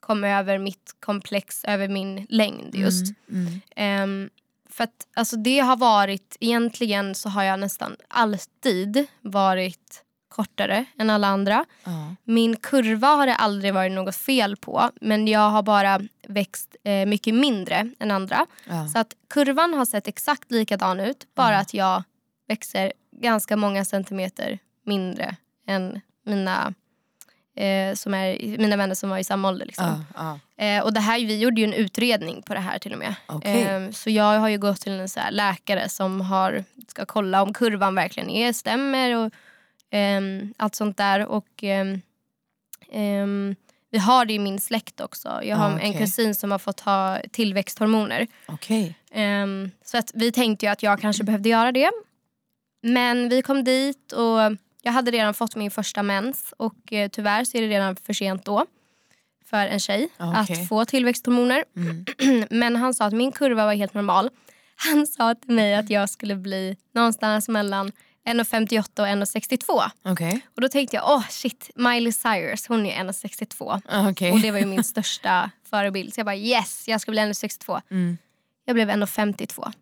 [0.00, 3.12] kom över mitt komplex över min längd just.
[3.30, 3.60] Mm.
[3.76, 4.30] Ehm,
[4.70, 11.10] för att alltså det har varit, egentligen så har jag nästan alltid varit kortare än
[11.10, 11.64] alla andra.
[11.84, 12.14] Ja.
[12.24, 17.06] Min kurva har det aldrig varit något fel på men jag har bara växt eh,
[17.06, 18.46] mycket mindre än andra.
[18.68, 18.88] Ja.
[18.88, 22.02] Så att kurvan har sett exakt likadan ut bara att jag
[22.48, 25.36] växer ganska många centimeter mindre
[25.66, 26.74] än mina,
[27.56, 29.66] eh, som är, mina vänner som var i samma ålder.
[29.66, 30.04] Liksom.
[30.16, 30.38] Ja.
[30.56, 30.64] Ja.
[30.64, 33.14] Eh, och det här, vi gjorde ju en utredning på det här till och med.
[33.26, 33.62] Okej.
[33.62, 37.52] Eh, så jag har ju gått till en så läkare som har, ska kolla om
[37.52, 39.30] kurvan verkligen är, stämmer och ehm,
[40.56, 41.26] allt sånt där.
[41.26, 42.00] Och ehm,
[42.92, 43.54] ehm,
[43.90, 45.40] vi har det i min släkt också.
[45.42, 45.98] Jag har Ah, en okej.
[45.98, 48.26] kusin som har fått ha tillväxthormoner.
[48.46, 48.94] Okej.
[49.12, 51.90] Ehm, så att vi tänkte ju att jag kanske behövde göra det.
[52.82, 57.44] Men vi kom dit och jag hade redan fått min första mens och eh, tyvärr
[57.44, 58.66] så är det redan för sent då
[59.46, 60.40] för en tjej Okej.
[60.62, 61.64] att få tillväxthormoner.
[61.76, 62.04] Mm.
[62.50, 64.30] Men han sa att min kurva var helt normal.
[64.76, 67.92] Han sa till mig att jag skulle bli någonstans mellan
[68.28, 69.90] 1,58 och 1,62.
[70.04, 70.40] Okej.
[70.54, 73.80] Och då tänkte jag, åh oh, shit, Miley Cyrus hon är 1,62.
[73.88, 74.32] Ah, Okej.
[74.32, 76.14] Och det var ju min största förebild.
[76.14, 77.80] Så jag bara yes, jag ska bli 1,62.
[77.90, 78.18] Mm.
[78.64, 79.72] Jag blev 1,52.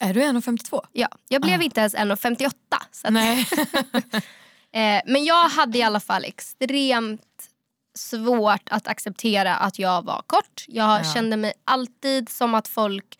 [0.00, 0.80] Är du 1,52?
[0.92, 1.62] Ja, jag blev Ah.
[1.62, 2.52] inte ens 1,58.
[2.92, 3.46] Så att, Nej.
[4.72, 7.22] eh, men jag hade i alla fall extremt
[7.94, 10.64] svårt att acceptera att jag var kort.
[10.68, 11.12] Jag Ja.
[11.14, 13.18] kände mig alltid som att folk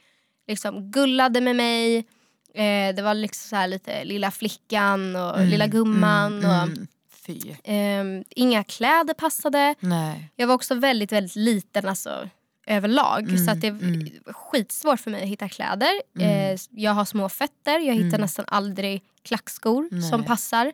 [0.49, 2.05] liksom gullade med mig.
[2.55, 6.39] Eh, det var liksom så här lite lilla flickan och Mm, lilla gumman.
[6.39, 6.87] mm, Och, mm.
[7.27, 7.41] Fy.
[7.65, 9.75] ehm, inga kläder passade.
[9.81, 10.31] Nej.
[10.37, 12.29] Jag var också väldigt, väldigt liten alltså,
[12.67, 13.23] överlag.
[13.29, 14.09] Mm, så att det mm.
[14.27, 15.93] var skitsvårt för mig att hitta kläder.
[16.19, 16.53] Mm.
[16.55, 17.79] Eh, jag har små fötter.
[17.79, 18.21] Jag hittar Mm.
[18.21, 20.03] nästan aldrig klackskor Nej.
[20.11, 20.73] som passar.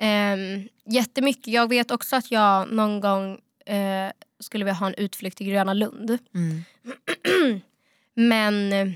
[0.00, 1.46] Um, jättemycket.
[1.46, 5.74] Jag vet också att jag någon gång eh, skulle vilja ha en utflykt till Gröna
[5.74, 6.18] Lund.
[6.34, 6.64] Mm.
[8.14, 8.88] Men eh,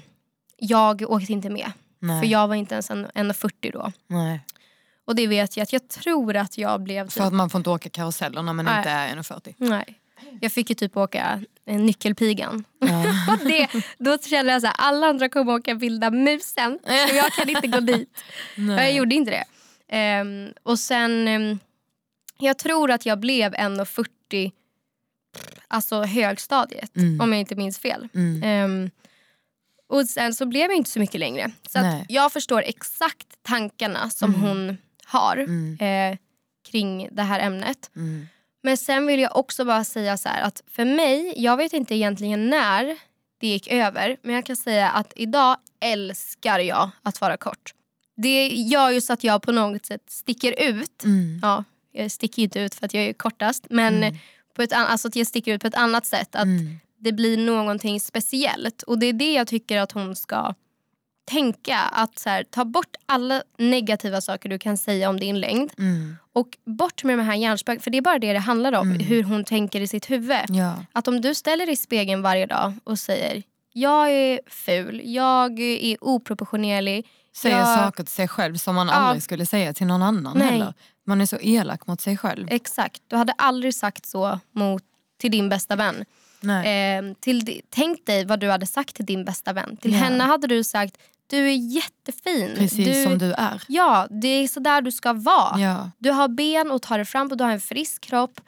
[0.60, 1.72] jag åkte inte med.
[1.98, 2.20] Nej.
[2.20, 3.92] För jag var inte ens en- 1,40 då.
[4.06, 4.40] Nej.
[5.04, 7.04] Och det vet jag att jag tror att jag blev...
[7.04, 8.78] Typ, För att man får inte åka karuseller när man Nej.
[8.78, 9.54] inte är 1,40.
[9.56, 9.96] nej.
[10.40, 12.64] Jag fick ju typ åka nyckelpigan.
[12.78, 13.04] Ja.
[13.32, 13.68] Och det,
[13.98, 16.78] då kände jag att alla andra kommer åka vilda musen.
[16.86, 18.18] Så jag kan inte gå dit.
[18.56, 19.44] Och jag gjorde inte det.
[19.96, 21.58] Ehm, och sen, ehm,
[22.38, 24.52] jag tror att jag blev 1,40
[25.68, 26.96] alltså högstadiet.
[26.96, 27.20] Mm.
[27.20, 28.08] Om jag inte minns fel.
[28.14, 28.42] Mm.
[28.42, 28.90] Ehm,
[29.90, 31.50] och sen så blev jag inte så mycket längre.
[31.68, 34.40] Så jag förstår exakt tankarna som Mm.
[34.48, 35.78] hon har Mm.
[36.12, 36.18] eh,
[36.70, 37.90] kring det här ämnet.
[37.96, 38.26] Mm.
[38.62, 41.94] Men sen vill jag också bara säga så här att för mig, jag vet inte
[41.94, 42.96] egentligen när
[43.40, 44.16] det gick över.
[44.22, 47.74] Men jag kan säga att idag älskar jag att vara kort.
[48.16, 51.04] Det gör ju så att jag på något sätt sticker ut.
[51.04, 51.38] Mm.
[51.42, 53.66] Ja, jag sticker inte ut för att jag är kortast.
[53.70, 54.16] Men Mm.
[54.56, 56.34] på ett, alltså att jag sticker ut på ett annat sätt.
[56.34, 56.80] Att Mm.
[57.00, 58.82] Det blir någonting speciellt.
[58.82, 60.54] Och det är det jag tycker att hon ska
[61.24, 61.78] tänka.
[61.78, 65.70] Att så här, ta bort alla negativa saker du kan säga om din längd.
[65.78, 66.16] Mm.
[66.32, 67.82] Och bort med de här hjärnspöken.
[67.82, 68.90] För det är bara det det handlar om.
[68.90, 69.00] Mm.
[69.06, 70.38] Hur hon tänker i sitt huvud.
[70.48, 70.84] Ja.
[70.92, 75.60] Att om du ställer dig i spegeln varje dag och säger jag är ful, jag
[75.60, 77.06] är oproportionerlig.
[77.36, 77.78] Säger jag...
[77.78, 78.92] saker till sig själv som man Ja.
[78.92, 80.48] aldrig skulle säga till någon annan Nej.
[80.48, 80.74] heller.
[81.06, 82.48] Man är så elak mot sig själv.
[82.50, 84.82] Exakt, du hade aldrig sagt så mot,
[85.18, 86.04] till din bästa vän.
[86.48, 89.76] Eh, till, tänk dig vad du hade sagt till din bästa vän.
[89.76, 89.98] Till Ja.
[89.98, 92.50] henne hade du sagt du är jättefin.
[92.56, 93.62] Precis du, som du är.
[93.68, 95.60] Ja, det är så där du ska vara.
[95.60, 95.90] Ja.
[95.98, 98.40] Du har ben och tar dig fram och du har en frisk kropp.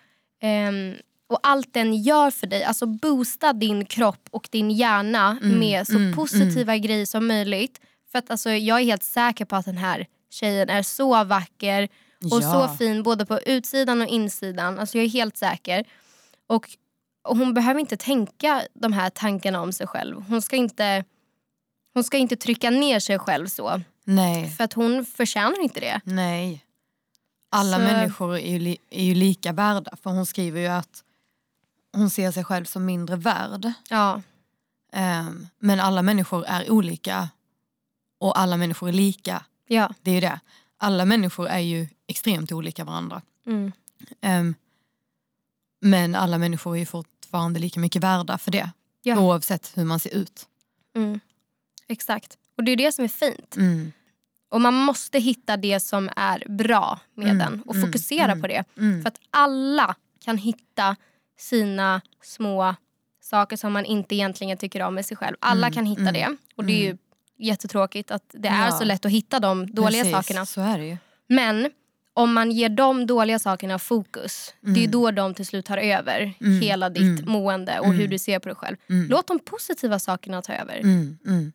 [0.43, 0.95] Um,
[1.29, 5.87] och allt den gör för dig, alltså boosta din kropp och din hjärna Mm, med
[5.87, 7.81] så mm, positiva grejer som möjligt.
[8.13, 11.89] För att alltså, jag är helt säker på att den här tjejen är så vacker
[12.33, 12.69] och Ja.
[12.69, 14.79] så fin både på utsidan och insidan.
[14.79, 15.85] Alltså jag är helt säker.
[16.47, 16.69] Och,
[17.23, 20.23] och hon behöver inte tänka de här tankarna om sig själv.
[20.29, 21.05] Hon ska inte,
[21.95, 23.81] hon ska inte trycka ner sig själv så.
[24.05, 24.51] Nej.
[24.51, 26.01] För att hon förtjänar inte det.
[26.05, 26.65] Nej.
[27.51, 29.97] Alla Så- människor är ju, li- är ju lika värda.
[30.03, 31.05] För hon skriver ju att
[31.93, 33.73] hon ser sig själv som mindre värd.
[33.89, 34.23] Ja,
[34.95, 37.29] Ehm, men alla människor är olika
[38.21, 39.45] och alla människor är lika.
[39.67, 39.95] ja.
[40.03, 40.41] Det är det.
[40.77, 43.23] Alla människor är ju extremt olika varandra.
[43.47, 43.73] Mm.
[44.21, 44.55] Ehm,
[45.81, 46.87] men alla människor är ju
[47.33, 48.71] fortfarande lika mycket värda för det.
[49.03, 49.19] Ja.
[49.19, 50.47] Oavsett hur man ser ut.
[50.97, 51.21] Mm.
[51.89, 52.39] Exakt.
[52.57, 53.57] Och det är det som är fint.
[53.57, 53.93] Mm.
[54.51, 58.41] Och man måste hitta det som är bra med Mm, den och mm, fokusera mm,
[58.41, 58.65] på det.
[58.79, 59.03] Mm.
[59.03, 60.97] För att alla kan hitta
[61.39, 62.75] sina små
[63.21, 65.37] saker som man inte egentligen tycker om med sig själv.
[65.41, 66.37] Alla Mm, kan hitta mm, det.
[66.57, 66.97] Och det är ju
[67.39, 68.73] jättetråkigt att det är Ja.
[68.79, 70.47] så lätt att hitta de dåliga Precis, sakerna.
[70.47, 70.97] Så är det ju.
[71.29, 71.71] Men
[72.15, 74.91] om man ger de dåliga sakerna fokus, det är Mm.
[74.91, 77.99] då de till slut tar över Mm, hela ditt mm, mående och mm.
[77.99, 78.77] hur du ser på dig själv.
[78.91, 79.09] Mm.
[79.11, 80.79] Låt de positiva sakerna ta över.
[80.79, 81.19] Mm.
[81.27, 81.53] Mm.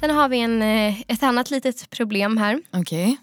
[0.00, 2.62] Sen har vi en, eh, ett annat litet problem här.
[2.72, 3.16] Okej.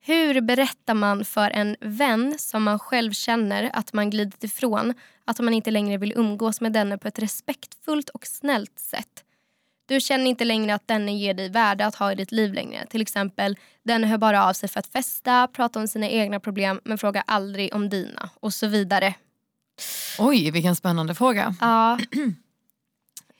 [0.00, 5.40] Hur berättar man för en vän som man själv känner att man glidit ifrån att
[5.40, 9.24] man inte längre vill umgås med denne på ett respektfullt och snällt sätt?
[9.88, 12.86] Du känner inte längre att denne ger dig värde att ha i ditt liv längre.
[12.86, 16.80] Till exempel, denne hör bara av sig för att festa, prata om sina egna problem
[16.84, 19.14] men frågar aldrig om dina och så vidare.
[20.18, 21.54] Oj, vilken spännande fråga.
[21.60, 21.98] Ja,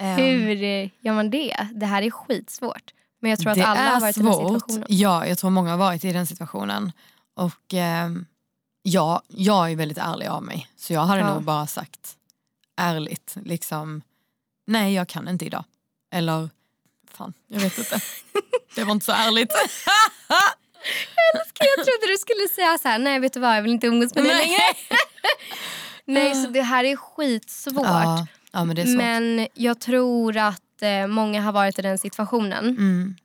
[0.00, 1.68] Ehm, hur eh, gör man det?
[1.72, 2.94] Det här är skitsvårt.
[3.20, 4.60] Men jag tror att det alla har varit i den svårt.
[4.62, 4.86] situationen.
[4.88, 6.92] Ja, jag tror många har varit i den situationen.
[7.34, 8.26] Och ehm,
[8.82, 10.68] ja, jag är väldigt ärlig av mig.
[10.76, 11.34] Så jag hade Ja.
[11.34, 12.16] nog bara sagt
[12.76, 14.02] ärligt, liksom,
[14.66, 15.64] nej jag kan inte idag.
[16.10, 16.50] Eller,
[17.10, 18.00] fan, jag vet inte.
[18.74, 19.52] det var inte så ärligt.
[21.60, 24.14] Jag trodde du skulle säga så här, nej vet du vad jag vill inte umgås
[24.14, 24.46] med dig Nej.
[24.46, 24.60] längre.
[26.04, 27.84] nej så det här är skitsvårt.
[27.86, 28.96] ja, ja, men det är svårt.
[28.96, 32.64] Men jag tror att eh, många har varit i den situationen.
[32.68, 33.16] Mm,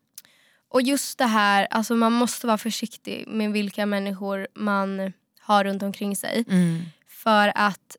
[0.69, 5.83] Och just det här, alltså man måste vara försiktig med vilka människor man har runt
[5.83, 6.45] omkring sig.
[6.49, 7.97] mm, För att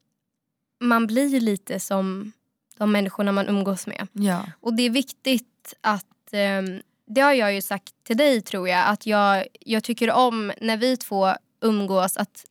[0.80, 2.32] man blir lite som
[2.78, 4.06] de människorna man umgås med.
[4.12, 8.68] ja, Och det är viktigt att, ehm, det har jag ju sagt till dig tror
[8.68, 11.32] jag, att jag, jag tycker om när vi två
[11.62, 12.44] umgås att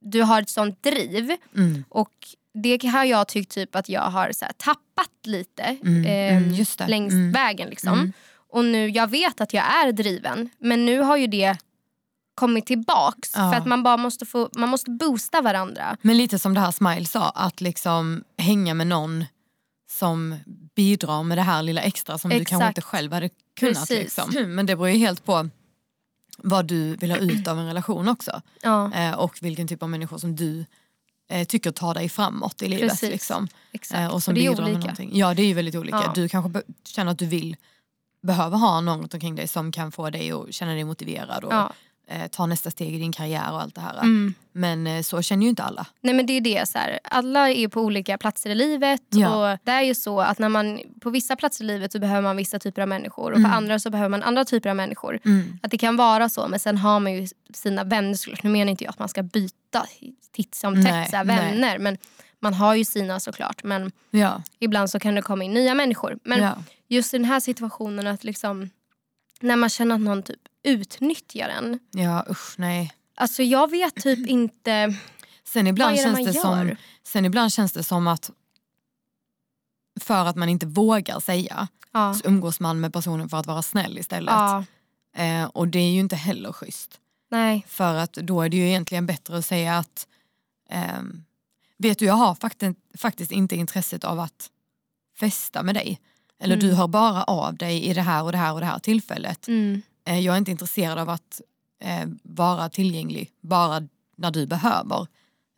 [0.00, 1.36] du har ett sånt driv.
[1.56, 2.12] mm, Och
[2.54, 6.64] det har jag tyckt typ att jag har så här, tappat lite Mm, ehm, mm,
[6.78, 6.86] det.
[6.88, 7.32] längs Mm.
[7.32, 7.68] vägen.
[7.70, 7.92] Liksom.
[7.92, 8.12] Mm.
[8.50, 11.56] Och nu, jag vet att jag är driven men nu har ju det
[12.34, 13.32] kommit tillbaks.
[13.36, 13.50] Ja.
[13.52, 15.96] För att man bara måste, få, man måste boosta varandra.
[16.02, 19.24] Men lite som det här Smile sa, att liksom hänga med någon
[19.90, 20.36] som
[20.74, 22.50] bidrar med det här lilla extra som du Exakt.
[22.50, 23.90] kanske inte själv hade kunnat.
[23.90, 24.30] Liksom.
[24.54, 25.48] Men det beror ju helt på
[26.38, 28.42] vad du vill ha ut av en relation också.
[28.62, 30.64] Ja, Eh, och vilken typ av människor som du
[31.30, 32.90] eh, tycker tar dig framåt i livet.
[32.90, 33.10] Precis.
[33.10, 33.48] Liksom.
[33.72, 34.00] exakt.
[34.00, 34.80] Eh, och som det är bidrar med olika.
[34.80, 35.10] någonting.
[35.14, 36.02] Ja det är ju väldigt olika.
[36.06, 36.12] Ja.
[36.14, 37.56] Du kanske känner att du vill
[38.22, 41.52] behöva ha någon runt omkring dig som kan få dig att känna dig motiverad och
[41.52, 41.72] Ja.
[42.10, 43.98] Eh, ta nästa steg i din karriär och allt det här.
[43.98, 44.34] Mm.
[44.52, 45.86] Men eh, så känner ju inte alla.
[46.00, 49.52] Nej men det är det, så här, alla är på olika platser i livet Ja.
[49.52, 52.22] och det är ju så att när man på vissa platser i livet så behöver
[52.22, 53.52] man vissa typer av människor och på Mm.
[53.52, 55.18] andra så behöver man andra typer av människor.
[55.24, 55.58] Mm.
[55.62, 58.42] Att det kan vara så men sen har man ju sina vänner såklart.
[58.42, 59.86] Nu menar inte jag att man ska byta
[60.32, 61.36] titt som tätt Nej, så här, nej.
[61.36, 61.98] vänner men
[62.40, 64.42] man har ju sina såklart men Ja.
[64.58, 66.18] ibland så kan det komma in nya människor.
[66.24, 66.52] Men ja.
[66.88, 68.70] just i den här situationen att liksom
[69.40, 71.78] när man känner att någon typ utnyttjar en.
[71.90, 72.92] Ja usch nej.
[73.14, 74.94] Alltså jag vet typ inte
[75.44, 76.42] Sen vad ibland, är det känns man det gör.
[76.68, 78.30] som, sen ibland känns det som att
[80.00, 82.14] för att man inte vågar säga Ja.
[82.14, 84.32] så umgås man med personen för att vara snäll istället.
[84.34, 84.64] Ja,
[85.16, 87.00] Eh, och det är ju inte heller schysst.
[87.30, 87.64] nej.
[87.68, 90.06] För att då är det ju egentligen bättre att säga att
[90.70, 91.24] ehm,
[91.78, 94.50] vet du jag har faktiskt, faktiskt inte intresset av att
[95.18, 96.00] festa med dig.
[96.40, 96.68] Eller Mm.
[96.68, 99.48] du hör bara av dig i det här och det här och det här tillfället.
[99.48, 99.82] Mm.
[100.08, 101.40] Eh, jag är inte intresserad av att
[101.80, 105.06] eh, vara tillgänglig bara när du behöver.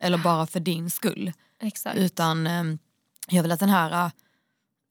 [0.03, 1.31] Eller bara för din skull.
[1.61, 1.97] Exakt.
[1.97, 2.63] Utan eh,
[3.27, 4.11] jag vill att den här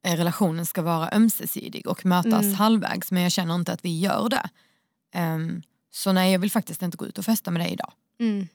[0.07, 2.55] eh, relationen ska vara ömsesidig och mötas Mm.
[2.55, 3.11] halvvägs.
[3.11, 4.49] Men jag känner inte att vi gör det.
[5.15, 7.93] Ehm, så nej, jag vill faktiskt inte gå ut och festa med dig idag.
[8.21, 8.49] Mm.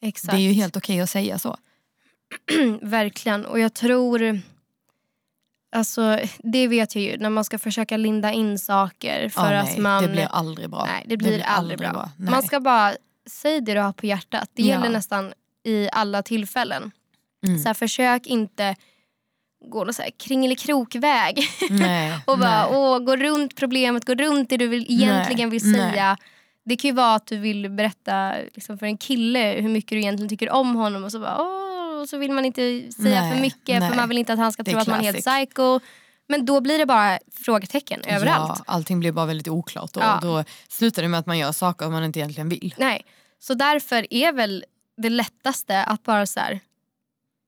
[0.00, 1.56] Det är ju helt okej att säga så.
[2.82, 3.46] Verkligen.
[3.46, 4.40] Och jag tror...
[5.72, 7.18] Alltså, det vet jag ju.
[7.18, 10.02] När man ska försöka linda in saker för att nej, man...
[10.02, 10.84] Det blir aldrig bra.
[10.86, 11.92] Nej, det blir, det blir aldrig, bra.
[11.92, 12.10] bra.
[12.16, 12.94] Man ska bara
[13.30, 14.50] säga det du har på hjärtat.
[14.52, 14.92] Det gäller ja.
[14.92, 15.32] nästan
[15.64, 16.90] i alla tillfällen.
[17.46, 17.58] Mm.
[17.58, 18.76] Så här, försök inte
[19.64, 21.38] gå någon så här kringelikrokväg
[22.26, 26.06] och bara åh, gå runt problemet, gå runt det du vill, egentligen vill säga.
[26.06, 26.16] Nej.
[26.64, 29.98] Det kan ju vara att du vill berätta liksom, för en kille hur mycket du
[29.98, 33.34] egentligen tycker om honom och så bara åh, och så vill man inte säga nej,
[33.34, 33.90] för mycket nej.
[33.90, 35.80] för man vill inte att han ska tro att man är helt psycho.
[36.28, 38.62] Men då blir det bara frågetecken överallt.
[38.66, 40.18] Ja, allting blir bara väldigt oklart och ja.
[40.22, 42.74] då slutar det med att man gör saker man inte egentligen vill.
[42.78, 43.04] Nej,
[43.38, 44.64] så därför är väl
[44.96, 46.60] det lättaste att bara så här,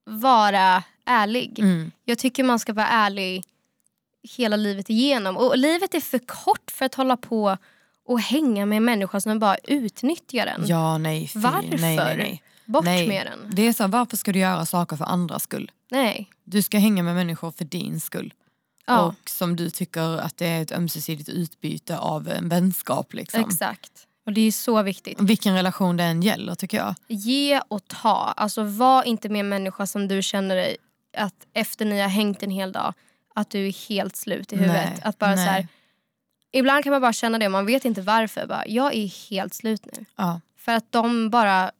[0.04, 1.58] vara ärlig.
[1.58, 1.92] Mm.
[2.04, 3.44] Jag tycker man ska vara ärlig
[4.22, 5.36] hela livet igenom.
[5.36, 7.56] Och livet är för kort för att hålla på
[8.06, 10.66] och hänga med en människa som bara utnyttjar den.
[10.66, 11.78] Ja, nej, fy, Varför?
[11.78, 12.42] Nej, nej, nej.
[12.64, 13.08] Bort nej.
[13.08, 13.50] med den.
[13.52, 15.70] Det är så, varför ska du göra saker för andras skull?
[15.90, 16.30] Nej.
[16.44, 18.34] Du ska hänga med människor för din skull.
[18.86, 19.00] Ja.
[19.00, 23.14] Och som du tycker att det är ett ömsesidigt utbyte av en vänskap.
[23.14, 23.40] Liksom.
[23.40, 24.06] Exakt.
[24.26, 25.20] Och Det är så viktigt.
[25.20, 26.94] Vilken relation det än gäller tycker jag.
[27.08, 28.34] Ge och ta.
[28.36, 30.76] Alltså Var inte med en människa som du känner dig
[31.16, 32.94] att efter ni har hängt en hel dag
[33.34, 34.90] att du är helt slut i huvudet.
[34.90, 35.46] Nej, att bara nej.
[35.46, 35.68] så här,
[36.52, 38.46] ibland kan man bara känna det man vet inte varför.
[38.46, 40.04] Bara, jag är helt slut nu.
[40.16, 40.40] Ja.
[40.56, 41.70] För att de bara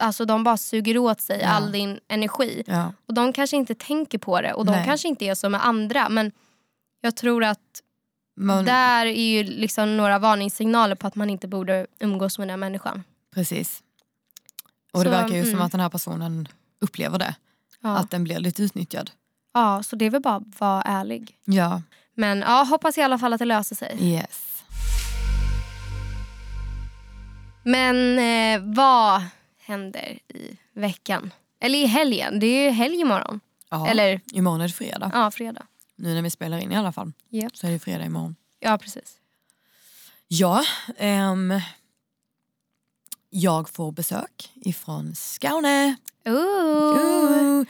[0.00, 1.48] Alltså de bara suger åt sig ja.
[1.48, 2.62] all din energi.
[2.66, 2.92] Ja.
[3.06, 4.84] Och de kanske inte tänker på det och de Nej.
[4.84, 6.08] kanske inte är som med andra.
[6.08, 6.32] Men
[7.00, 7.82] jag tror att
[8.36, 8.64] man...
[8.64, 12.56] där är ju liksom några varningssignaler på att man inte borde umgås med den här
[12.56, 13.04] människan.
[13.34, 13.82] Precis.
[14.92, 15.50] Och så, det verkar ju mm.
[15.50, 16.48] som att den här personen
[16.80, 17.34] upplever det.
[17.80, 17.96] Ja.
[17.96, 19.10] Att den blir lite utnyttjad.
[19.54, 21.38] Ja, så det är väl bara att vara ärlig.
[21.44, 21.82] Ja.
[22.14, 23.96] Men ja, hoppas i alla fall att det löser sig.
[24.00, 24.64] Yes.
[27.62, 29.22] Men eh, vad
[29.70, 31.32] händer i veckan?
[31.60, 32.40] Eller i helgen.
[32.40, 33.40] Det är ju helg imorgon.
[33.70, 35.10] Ja, Eller, imorgon är det fredag.
[35.14, 35.66] Ja, fredag.
[35.96, 37.12] Nu när vi spelar in i alla fall.
[37.30, 37.56] Yep.
[37.56, 38.36] Så är det fredag imorgon.
[38.60, 39.16] Ja, precis.
[40.28, 40.64] Ja,
[40.98, 41.60] um,
[43.30, 45.96] jag får besök ifrån Skåne.
[46.24, 47.64] Ooh, Ooh.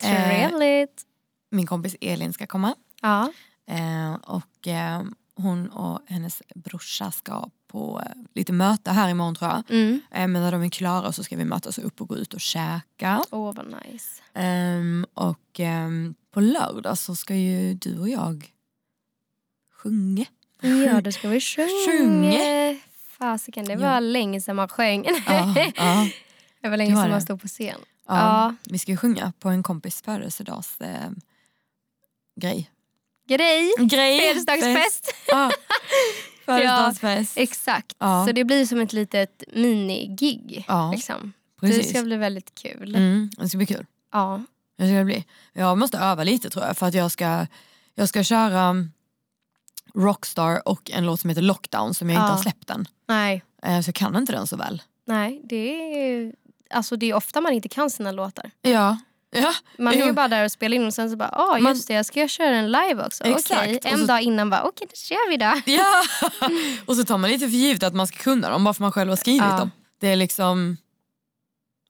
[0.00, 1.00] Trevligt.
[1.00, 2.74] Eh, min kompis Elin ska komma.
[3.02, 3.32] Ja.
[3.66, 5.02] Eh, och eh,
[5.34, 9.62] hon och hennes brorsa ska på eh, lite möte här imorgon tror jag.
[9.70, 10.00] Mm.
[10.10, 12.40] Eh, men när de är klara så ska vi mötas upp och gå ut och
[12.40, 13.24] käka.
[13.30, 14.22] Åh oh, vad nice.
[14.34, 18.52] Um, och um, på lördag så ska ju du och jag
[19.72, 20.24] sjunga.
[20.60, 22.38] Ja det ska vi sjunga.
[23.18, 24.00] Fasiken det var ja.
[24.00, 25.04] länge sedan man sjöng.
[25.26, 26.08] Ja, ja.
[26.60, 27.80] Det var länge sedan man stod på scen.
[28.06, 28.54] Ja, ja.
[28.64, 31.10] Vi ska ju sjunga på en kompis födelsedags eh,
[32.40, 32.70] grej.
[33.28, 33.72] Grej?
[33.78, 34.20] Grej.
[34.20, 35.14] Födelsedagsfest.
[35.26, 35.50] Ja.
[36.46, 37.36] Födelsedagsfest.
[37.36, 37.96] Ja, exakt.
[37.98, 38.26] Ja.
[38.26, 40.64] Så det blir som ett litet minigig.
[40.68, 41.32] Ja, liksom.
[41.60, 42.94] Det ska bli väldigt kul.
[42.94, 43.86] Mm, det ska bli kul.
[44.12, 44.42] Ja.
[44.78, 45.24] Det ska bli.
[45.52, 47.46] Jag måste öva lite tror jag för att jag ska,
[47.94, 48.74] jag ska köra
[49.94, 52.22] Rockstar och en låt som heter Lockdown som jag ja.
[52.22, 52.88] inte har släppt än.
[53.08, 53.42] Nej.
[53.62, 54.82] Eh, så jag kan inte den så väl.
[55.04, 56.32] Nej, det är,
[56.70, 58.50] alltså det är ofta man inte kan sina låtar.
[58.62, 58.98] Ja.
[59.40, 61.68] Ja, man är ju bara där och spelar in och sen så bara, ja oh,
[61.68, 63.24] just det jag ska köra en live också.
[63.24, 63.92] Okej, okay.
[63.92, 65.72] en så, dag innan bara, okej okay, då kör vi då.
[65.72, 66.02] Ja,
[66.86, 68.92] och så tar man lite för givet att man ska kunna dem bara för man
[68.92, 69.58] själv har skrivit ja.
[69.58, 69.70] dem.
[70.00, 70.76] Det är liksom,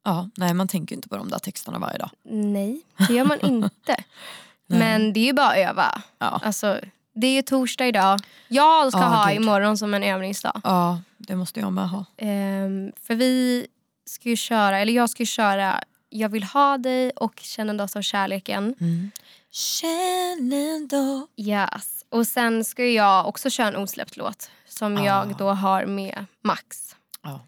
[0.04, 2.10] ja nej man tänker inte på de där texterna varje dag.
[2.24, 3.96] Nej, det gör man inte.
[4.66, 6.02] Men det är ju bara att öva.
[6.18, 6.40] Ja.
[6.44, 6.80] Alltså,
[7.14, 8.20] det är ju torsdag idag.
[8.48, 9.36] Jag ska oh, ha Gud.
[9.36, 10.60] imorgon som en övningsdag.
[10.64, 11.98] Ja, det måste jag med ha.
[11.98, 13.66] Um, för vi
[14.06, 15.84] ska ju köra, eller jag ska ju köra
[16.16, 18.74] Jag vill ha dig och Känn en dos av kärleken.
[18.80, 19.10] Mm.
[19.50, 21.28] Känn en dos.
[21.36, 22.04] Yes.
[22.08, 25.04] Och sen ska jag också köra en osläppt låt som ah.
[25.04, 26.96] jag då har med Max.
[27.20, 27.38] Ah.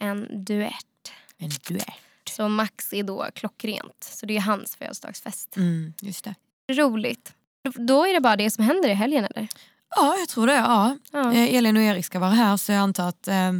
[0.00, 1.12] En duett.
[1.38, 1.86] En duett.
[2.30, 4.04] Så Max är då klockrent.
[4.04, 5.56] Så det är hans födelsedagsfest.
[5.56, 6.34] Mm, just det.
[6.72, 7.34] Roligt.
[7.74, 9.48] Då är det bara det som händer i helgen eller?
[9.96, 10.52] Ja, jag tror det.
[10.52, 10.96] Ja.
[11.10, 11.32] ja.
[11.32, 13.52] Eh, Elin och Erik ska vara här så jag antar att eh,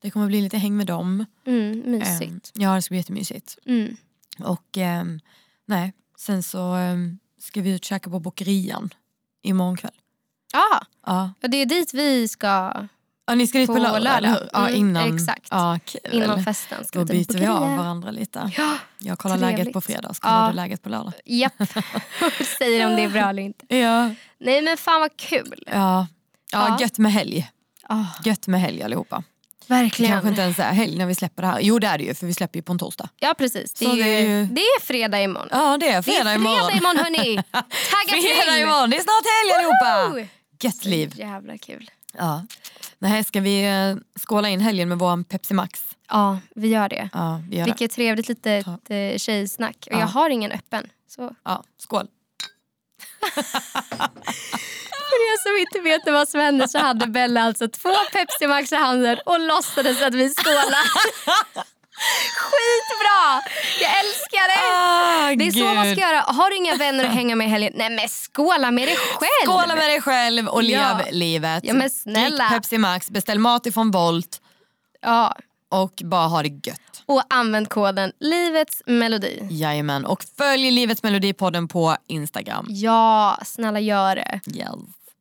[0.00, 1.26] det kommer bli lite häng med dem.
[1.46, 2.52] Mm, mysigt.
[2.56, 3.58] Eh, ja, det ska bli jättemysigt.
[3.66, 3.96] Mm.
[4.38, 5.04] Och eh,
[5.66, 6.96] nej, sen så eh,
[7.38, 8.94] ska vi ut och käka på Bokerian
[9.42, 9.90] imorgon kväll.
[10.52, 10.80] Ah.
[11.06, 12.72] Ja, det är dit vi ska
[13.30, 14.48] Ja, ni ska dit på, på lördag, lördag.
[14.52, 15.48] Ja, mm, innan, exakt.
[15.50, 16.00] Ja, kul.
[16.12, 16.84] innan festen.
[16.84, 18.50] Ska Då byter vi av varandra lite.
[18.56, 19.58] Ja, jag kollar trevligt.
[19.58, 20.48] läget på fredag så kollar ja.
[20.48, 21.12] du läget på lördag.
[21.24, 21.52] Japp,
[22.58, 23.76] säger om det är bra eller inte.
[23.76, 24.14] Ja.
[24.38, 25.64] Nej men fan vad kul.
[25.66, 26.06] Ja,
[26.52, 26.78] ja, ja.
[26.80, 27.50] gött med helg.
[27.88, 28.06] Oh.
[28.24, 29.22] Gött med helg allihopa.
[29.70, 30.12] Verkligen.
[30.12, 31.60] Kanske inte ens är helg när vi släpper det här.
[31.60, 33.08] Jo det är det ju för vi släpper ju på en torsdag.
[33.18, 33.72] Ja precis.
[33.72, 34.46] Det, är, det är, ju...
[34.46, 35.48] det är fredag imorgon.
[35.50, 36.58] Ja det är fredag imorgon.
[36.58, 37.36] Det är fredag imorgon hörni.
[37.52, 38.34] Tagga till.
[38.36, 40.28] Fredag imorgon, det är snart helg allihopa.
[40.60, 41.12] Gött liv.
[41.16, 41.90] Jävla kul.
[42.12, 42.46] Ja.
[42.98, 45.80] Nej, ska vi uh, skåla in helgen med vår Pepsi Max?
[46.08, 47.08] Ja, vi gör det.
[47.12, 47.94] Ja, vi gör Vilket det.
[47.94, 48.66] trevligt litet.
[48.66, 49.76] Eh, tjejsnack.
[49.90, 50.00] Och ja.
[50.00, 50.90] jag har ingen öppen.
[51.08, 51.34] Så.
[51.44, 52.06] Ja, skål.
[55.10, 58.72] För er som inte vet vad som hände så hade Bella alltså två Pepsi Max
[58.72, 60.84] i handen och låtsades att vi skålar.
[62.36, 63.42] Skitbra!
[63.80, 64.60] Jag älskar det!
[64.76, 66.20] Ah, det är så man ska göra.
[66.20, 67.72] Har du inga vänner att hänga med i helgen?
[67.76, 69.46] Nej men skåla med dig själv!
[69.46, 71.00] Skåla med dig själv och lev Ja.
[71.10, 71.64] livet.
[71.64, 72.44] Ja, men snälla.
[72.48, 74.40] Drick Pepsi Max, beställ mat ifrån Volt
[75.02, 75.36] Ja.
[75.68, 76.80] och bara ha det gött.
[77.06, 79.38] Och använd koden Livets Melodi.
[79.50, 80.04] Jajamän.
[80.06, 82.66] Och följ Livets Melodipodden på Instagram.
[82.68, 84.40] Ja, snälla gör det.
[84.54, 84.68] Yes.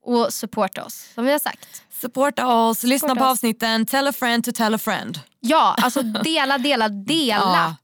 [0.10, 1.84] Och supporta oss, som vi har sagt.
[2.02, 3.32] Supporta oss, lyssna Supporta på oss.
[3.32, 5.20] avsnitten, tell a friend to tell a friend.
[5.40, 7.36] Ja, alltså dela, dela, dela.
[7.36, 7.76] Ja.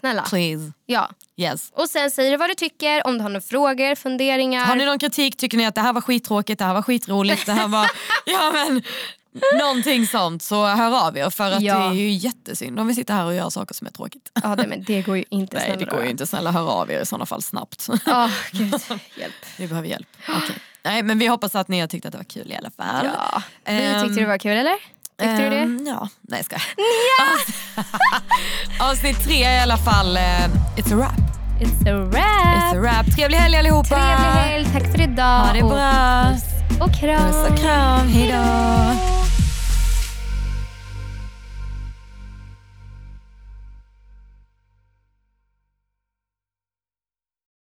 [0.00, 0.22] Snälla.
[0.22, 0.72] Please.
[0.86, 1.10] Ja.
[1.36, 1.70] Yes.
[1.74, 4.64] Och sen säger du vad du tycker, om du har några frågor, funderingar.
[4.64, 7.46] Har ni någon kritik, tycker ni att det här var skittråkigt, det här var skitroligt,
[7.46, 7.90] det här var...
[8.24, 8.82] ja, men,
[9.60, 11.78] någonting sånt så hör av er för att Ja.
[11.78, 14.30] det är ju jättesynd om vi sitter här och gör saker som är tråkigt.
[14.42, 15.56] Ja, det, men det går ju inte.
[15.56, 17.88] Nej snälla det går ju inte, snälla hör av er i sådana fall snabbt.
[18.06, 18.74] Ja, gud.
[19.16, 19.34] Hjälp.
[19.56, 20.08] vi behöver hjälp.
[20.28, 20.56] Okej.
[20.84, 23.06] Nej men vi hoppas att ni har tyckt att det var kul i alla fall.
[23.16, 23.42] Ja.
[23.66, 24.74] Vi Ehm, tyckte det var kul, eller?
[25.20, 25.56] Tyckte du det?
[25.58, 26.64] Ehm, Ja, nej jag skojar.
[28.90, 30.22] Avsnitt tre i alla fall, eh,
[30.76, 31.12] it's a wrap.
[31.60, 32.76] It's a It's a wrap.
[32.76, 33.06] wrap.
[33.16, 33.88] Trevlig helg allihopa.
[33.88, 35.38] Trevlig helg, tack för idag.
[35.38, 36.24] Ha det och bra.
[36.32, 37.32] puss och kram.
[37.32, 38.44] Puss och kram, hejdå.